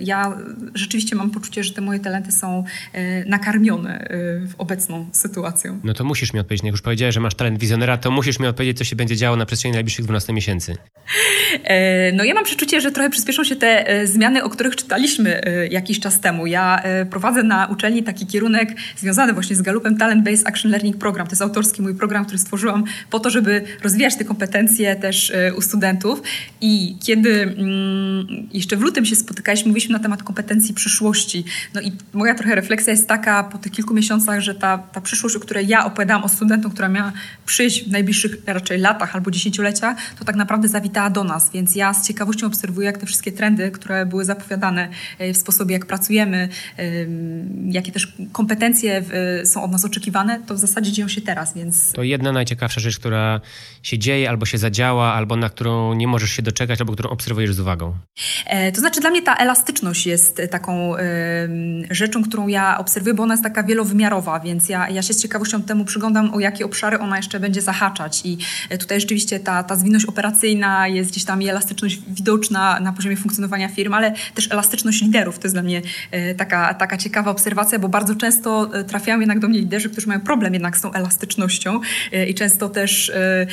ja 0.00 0.36
rzeczywiście 0.74 1.16
mam 1.16 1.30
poczucie, 1.30 1.64
że 1.64 1.74
te 1.74 1.80
moje 1.80 2.00
talenty 2.00 2.32
są 2.32 2.64
e, 2.92 3.24
nakarmione 3.24 4.08
w 4.48 4.54
obecną 4.58 5.06
sytuacją. 5.12 5.80
No 5.84 5.94
to 5.94 6.04
musisz 6.04 6.32
mi 6.32 6.40
odpowiedzieć, 6.40 6.64
jak 6.64 6.72
już 6.72 6.82
powiedziałeś, 6.82 7.14
że 7.14 7.20
masz 7.20 7.34
talent 7.34 7.58
wizjonera, 7.58 7.96
to 7.96 8.10
musisz 8.10 8.38
mi 8.38 8.46
odpowiedzieć, 8.46 8.78
co 8.78 8.84
się 8.84 8.96
będzie 8.96 9.16
działo 9.16 9.36
na 9.36 9.46
przestrzeni 9.46 9.74
najbliższych 9.74 10.04
12 10.04 10.32
miesięcy. 10.32 10.76
No 12.12 12.24
ja 12.24 12.34
mam 12.34 12.44
przeczucie, 12.44 12.80
że 12.80 12.92
trochę 12.92 13.10
przyspieszą 13.10 13.44
się 13.44 13.56
te 13.56 14.00
zmiany, 14.06 14.44
o 14.44 14.50
których 14.50 14.76
czytaliśmy 14.76 15.40
jakiś 15.70 16.00
czas 16.00 16.20
temu. 16.20 16.46
Ja 16.46 16.82
prowadzę 17.06 17.42
na 17.42 17.66
uczelni 17.66 18.02
taki 18.02 18.26
kierunek 18.26 18.76
związany 18.96 19.32
właśnie 19.32 19.56
z 19.56 19.62
Galupem 19.62 19.96
Talent 19.96 20.24
Based 20.24 20.46
Action 20.46 20.70
Learning 20.70 20.96
Program. 20.96 21.26
To 21.26 21.32
jest 21.32 21.42
autorski 21.42 21.82
mój 21.82 21.94
program, 21.94 22.24
który 22.24 22.38
stworzyłam 22.38 22.84
po 23.10 23.20
to, 23.20 23.30
żeby 23.30 23.64
rozwijać 23.82 24.16
te 24.16 24.24
kompetencje 24.24 24.96
też 24.96 25.30
e, 25.30 25.54
u 25.54 25.60
studentów. 25.60 26.22
I 26.60 26.96
kiedy 27.00 27.42
mm, 27.42 28.26
jeszcze 28.52 28.76
w 28.76 28.80
lutym 28.80 29.04
się 29.04 29.16
spotykaliśmy, 29.16 29.68
mówiliśmy 29.68 29.92
na 29.92 29.98
temat 29.98 30.22
kompetencji 30.22 30.74
przyszłości. 30.74 31.44
No 31.74 31.80
i 31.80 31.92
moja 32.12 32.34
trochę 32.34 32.54
refleksja 32.54 32.90
jest 32.90 33.08
taka 33.08 33.44
po 33.44 33.58
tych 33.58 33.72
kilku 33.72 33.94
miesiącach, 33.94 34.40
że 34.40 34.54
ta, 34.54 34.78
ta 34.78 35.00
przyszłość, 35.00 35.36
o 35.36 35.40
której 35.40 35.68
ja 35.68 35.84
opowiadałam 35.84 36.24
o 36.24 36.28
studentom, 36.28 36.72
która 36.72 36.88
miała 36.88 37.12
przyjść 37.46 37.88
w 37.88 37.90
najbliższych 37.90 38.36
raczej 38.46 38.78
latach 38.78 39.14
albo 39.14 39.30
dziesięcioleciach, 39.30 39.96
to 40.18 40.24
tak 40.24 40.36
naprawdę 40.36 40.68
zawitała 40.68 41.10
do 41.10 41.24
nas. 41.24 41.50
Więc 41.50 41.74
ja 41.74 41.94
z 41.94 42.06
ciekawością 42.06 42.46
obserwuję, 42.46 42.86
jak 42.86 42.98
te 42.98 43.06
wszystkie 43.06 43.32
trendy, 43.32 43.70
które 43.70 44.06
były 44.06 44.24
zapowiadane 44.24 44.88
e, 45.18 45.32
w 45.32 45.36
sposobie, 45.36 45.72
jak 45.72 45.86
pracujemy, 45.86 46.48
jakie 47.70 47.92
też 47.92 48.12
kompetencje 48.32 49.04
są 49.44 49.62
od 49.62 49.72
nas 49.72 49.84
oczekiwane, 49.84 50.40
to 50.46 50.54
w 50.54 50.58
zasadzie 50.58 50.92
dzieją 50.92 51.08
się 51.08 51.20
teraz, 51.20 51.54
więc... 51.54 51.92
To 51.92 52.02
jedna 52.02 52.32
najciekawsza 52.32 52.80
rzecz, 52.80 52.98
która 52.98 53.40
się 53.82 53.98
dzieje 53.98 54.30
albo 54.30 54.46
się 54.46 54.58
zadziała, 54.58 55.14
albo 55.14 55.36
na 55.36 55.48
którą 55.48 55.94
nie 55.94 56.06
możesz 56.06 56.30
się 56.30 56.42
doczekać, 56.42 56.80
albo 56.80 56.92
którą 56.92 57.10
obserwujesz 57.10 57.54
z 57.54 57.60
uwagą. 57.60 57.94
E, 58.46 58.72
to 58.72 58.80
znaczy 58.80 59.00
dla 59.00 59.10
mnie 59.10 59.22
ta 59.22 59.36
elastyczność 59.36 60.06
jest 60.06 60.42
taką 60.50 60.92
rzeczą, 61.90 62.24
którą 62.24 62.48
ja 62.48 62.78
obserwuję, 62.78 63.14
bo 63.14 63.22
ona 63.22 63.34
jest 63.34 63.44
taka 63.44 63.62
wielowymiarowa, 63.62 64.40
więc 64.40 64.68
ja, 64.68 64.88
ja 64.88 65.02
się 65.02 65.14
z 65.14 65.22
ciekawością 65.22 65.62
temu 65.62 65.84
przyglądam, 65.84 66.34
o 66.34 66.40
jakie 66.40 66.64
obszary 66.64 66.98
ona 66.98 67.16
jeszcze 67.16 67.40
będzie 67.40 67.62
zahaczać 67.62 68.20
i 68.24 68.38
e, 68.70 68.78
tutaj 68.78 69.00
rzeczywiście 69.00 69.40
ta, 69.40 69.62
ta 69.62 69.76
zwinność 69.76 70.06
operacyjna 70.06 70.88
jest 70.88 71.10
gdzieś 71.10 71.24
tam 71.24 71.42
i 71.42 71.48
elastyczność 71.48 71.98
widoczna 72.08 72.80
na 72.80 72.92
poziomie 72.92 73.16
funkcjonowania 73.16 73.68
firm, 73.68 73.94
ale 73.94 74.14
też 74.34 74.52
elastyczność 74.52 75.02
liderów. 75.02 75.38
To 75.38 75.44
jest 75.44 75.54
dla 75.54 75.62
mnie 75.62 75.82
e, 76.10 76.34
taka, 76.34 76.74
taka 76.82 76.96
ciekawa 76.96 77.30
obserwacja, 77.30 77.78
bo 77.78 77.88
bardzo 77.88 78.14
często 78.14 78.70
e, 78.74 78.84
trafiają 78.84 79.20
jednak 79.20 79.38
do 79.38 79.48
mnie 79.48 79.58
liderzy, 79.58 79.90
którzy 79.90 80.08
mają 80.08 80.20
problem 80.20 80.52
jednak 80.54 80.76
z 80.76 80.80
tą 80.80 80.92
elastycznością 80.92 81.80
e, 82.12 82.26
i 82.26 82.34
często 82.34 82.68
też 82.68 83.10
e, 83.10 83.46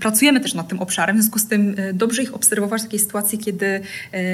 pracujemy 0.00 0.40
też 0.40 0.54
nad 0.54 0.68
tym 0.68 0.78
obszarem. 0.78 1.16
W 1.16 1.20
związku 1.20 1.38
z 1.38 1.46
tym 1.46 1.76
dobrze 1.94 2.22
ich 2.22 2.34
obserwować 2.34 2.80
w 2.80 2.84
takiej 2.84 2.98
sytuacji, 2.98 3.38
kiedy 3.38 3.80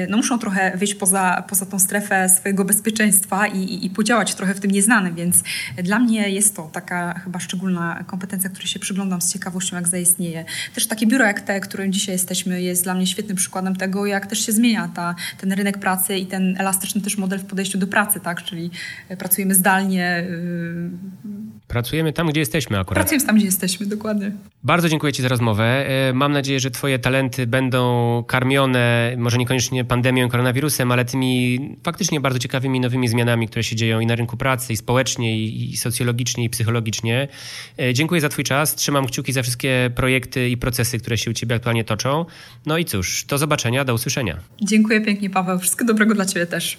no, 0.09 0.17
muszą 0.17 0.39
trochę 0.39 0.77
wyjść 0.77 0.95
poza, 0.95 1.43
poza 1.49 1.65
tą 1.65 1.79
strefę 1.79 2.29
swojego 2.29 2.65
bezpieczeństwa 2.65 3.47
i, 3.47 3.85
i, 3.85 3.89
podziałać 3.89 4.35
trochę 4.35 4.53
w 4.53 4.59
tym 4.59 4.71
nieznanym, 4.71 5.15
więc 5.15 5.43
dla 5.83 5.99
mnie 5.99 6.29
jest 6.29 6.55
to 6.55 6.69
taka 6.73 7.19
chyba 7.19 7.39
szczególna 7.39 8.03
kompetencja, 8.07 8.49
której 8.49 8.67
się 8.67 8.79
przyglądam 8.79 9.21
z 9.21 9.33
ciekawością, 9.33 9.75
jak 9.75 9.87
zaistnieje. 9.87 10.45
Też 10.75 10.87
takie 10.87 11.07
biuro 11.07 11.25
jak 11.25 11.41
te, 11.41 11.59
którym 11.59 11.91
dzisiaj 11.91 12.15
jesteśmy, 12.15 12.61
jest 12.61 12.83
dla 12.83 12.93
mnie 12.93 13.07
świetnym 13.07 13.37
przykładem 13.37 13.75
tego, 13.75 14.05
jak 14.05 14.27
też 14.27 14.45
się 14.45 14.51
zmienia 14.51 14.89
ta, 14.95 15.15
ten 15.37 15.51
rynek 15.51 15.77
pracy 15.77 16.17
i 16.17 16.25
ten 16.25 16.55
elastyczny 16.59 17.01
też 17.01 17.17
model 17.17 17.39
w 17.39 17.45
podejściu 17.45 17.77
do 17.77 17.86
pracy, 17.87 18.19
tak? 18.19 18.43
Czyli 18.43 18.71
pracujemy 19.17 19.55
zdalnie. 19.55 20.25
Y, 20.29 20.89
pracujemy 21.67 22.13
tam, 22.13 22.27
gdzie 22.27 22.39
jesteśmy 22.39 22.79
akurat. 22.79 23.03
Pracujemy 23.03 23.25
tam, 23.25 23.35
gdzie 23.35 23.45
jesteśmy, 23.45 23.85
dokładnie. 23.85 24.31
Bardzo 24.63 24.89
dziękuję 24.89 25.13
Ci 25.13 25.21
za 25.21 25.27
rozmowę. 25.27 25.89
E, 25.89 26.13
mam 26.13 26.31
nadzieję, 26.31 26.59
że 26.59 26.71
Twoje 26.71 26.99
talenty 26.99 27.47
będą 27.47 28.23
karmione, 28.27 29.15
może 29.17 29.37
niekoniecznie 29.37 29.85
pandemią, 29.85 30.29
koronawirusem, 30.29 30.91
ale 30.91 31.05
tymi 31.05 31.59
faktycznie 31.83 32.21
bardzo 32.21 32.39
ciekawymi 32.39 32.79
nowymi 32.79 33.07
zmianami, 33.07 33.47
które 33.47 33.63
się 33.63 33.75
dzieją 33.75 33.99
i 33.99 34.05
na 34.05 34.15
rynku 34.15 34.37
pracy, 34.37 34.73
i 34.73 34.77
społecznie, 34.77 35.45
i 35.45 35.77
socjologicznie, 35.77 36.43
i 36.43 36.49
psychologicznie. 36.49 37.27
E, 37.79 37.93
dziękuję 37.93 38.21
za 38.21 38.29
Twój 38.29 38.43
czas. 38.43 38.75
Trzymam 38.75 39.05
kciuki 39.07 39.33
za 39.33 39.43
wszystkie 39.43 39.91
projekty 39.95 40.49
i 40.49 40.57
procesy, 40.57 40.99
które 40.99 41.17
się 41.17 41.31
u 41.31 41.33
Ciebie 41.33 41.55
aktualnie 41.55 41.83
toczą. 41.83 42.25
No 42.65 42.77
i 42.77 42.85
cóż, 42.85 43.25
do 43.25 43.37
zobaczenia, 43.37 43.85
do 43.85 43.93
usłyszenia. 43.93 44.37
Dziękuję 44.61 45.01
pięknie, 45.01 45.29
Paweł. 45.29 45.59
Wszystkiego 45.59 45.87
dobrego 45.87 46.15
dla 46.15 46.25
Ciebie 46.25 46.45
też. 46.45 46.77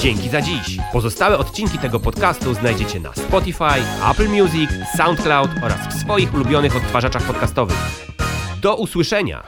Dzięki 0.00 0.28
za 0.28 0.42
dziś. 0.42 0.78
Pozostałe 0.92 1.38
odcinki 1.38 1.78
tego 1.78 2.00
podcastu 2.00 2.54
znajdziecie 2.54 3.00
na 3.00 3.12
Spotify, 3.12 3.82
Apple 4.10 4.28
Music, 4.28 4.70
SoundCloud 4.96 5.50
oraz 5.62 5.78
w 5.88 6.00
swoich 6.00 6.34
ulubionych 6.34 6.76
odtwarzaczach 6.76 7.22
podcastowych. 7.22 7.76
Do 8.60 8.76
usłyszenia! 8.76 9.42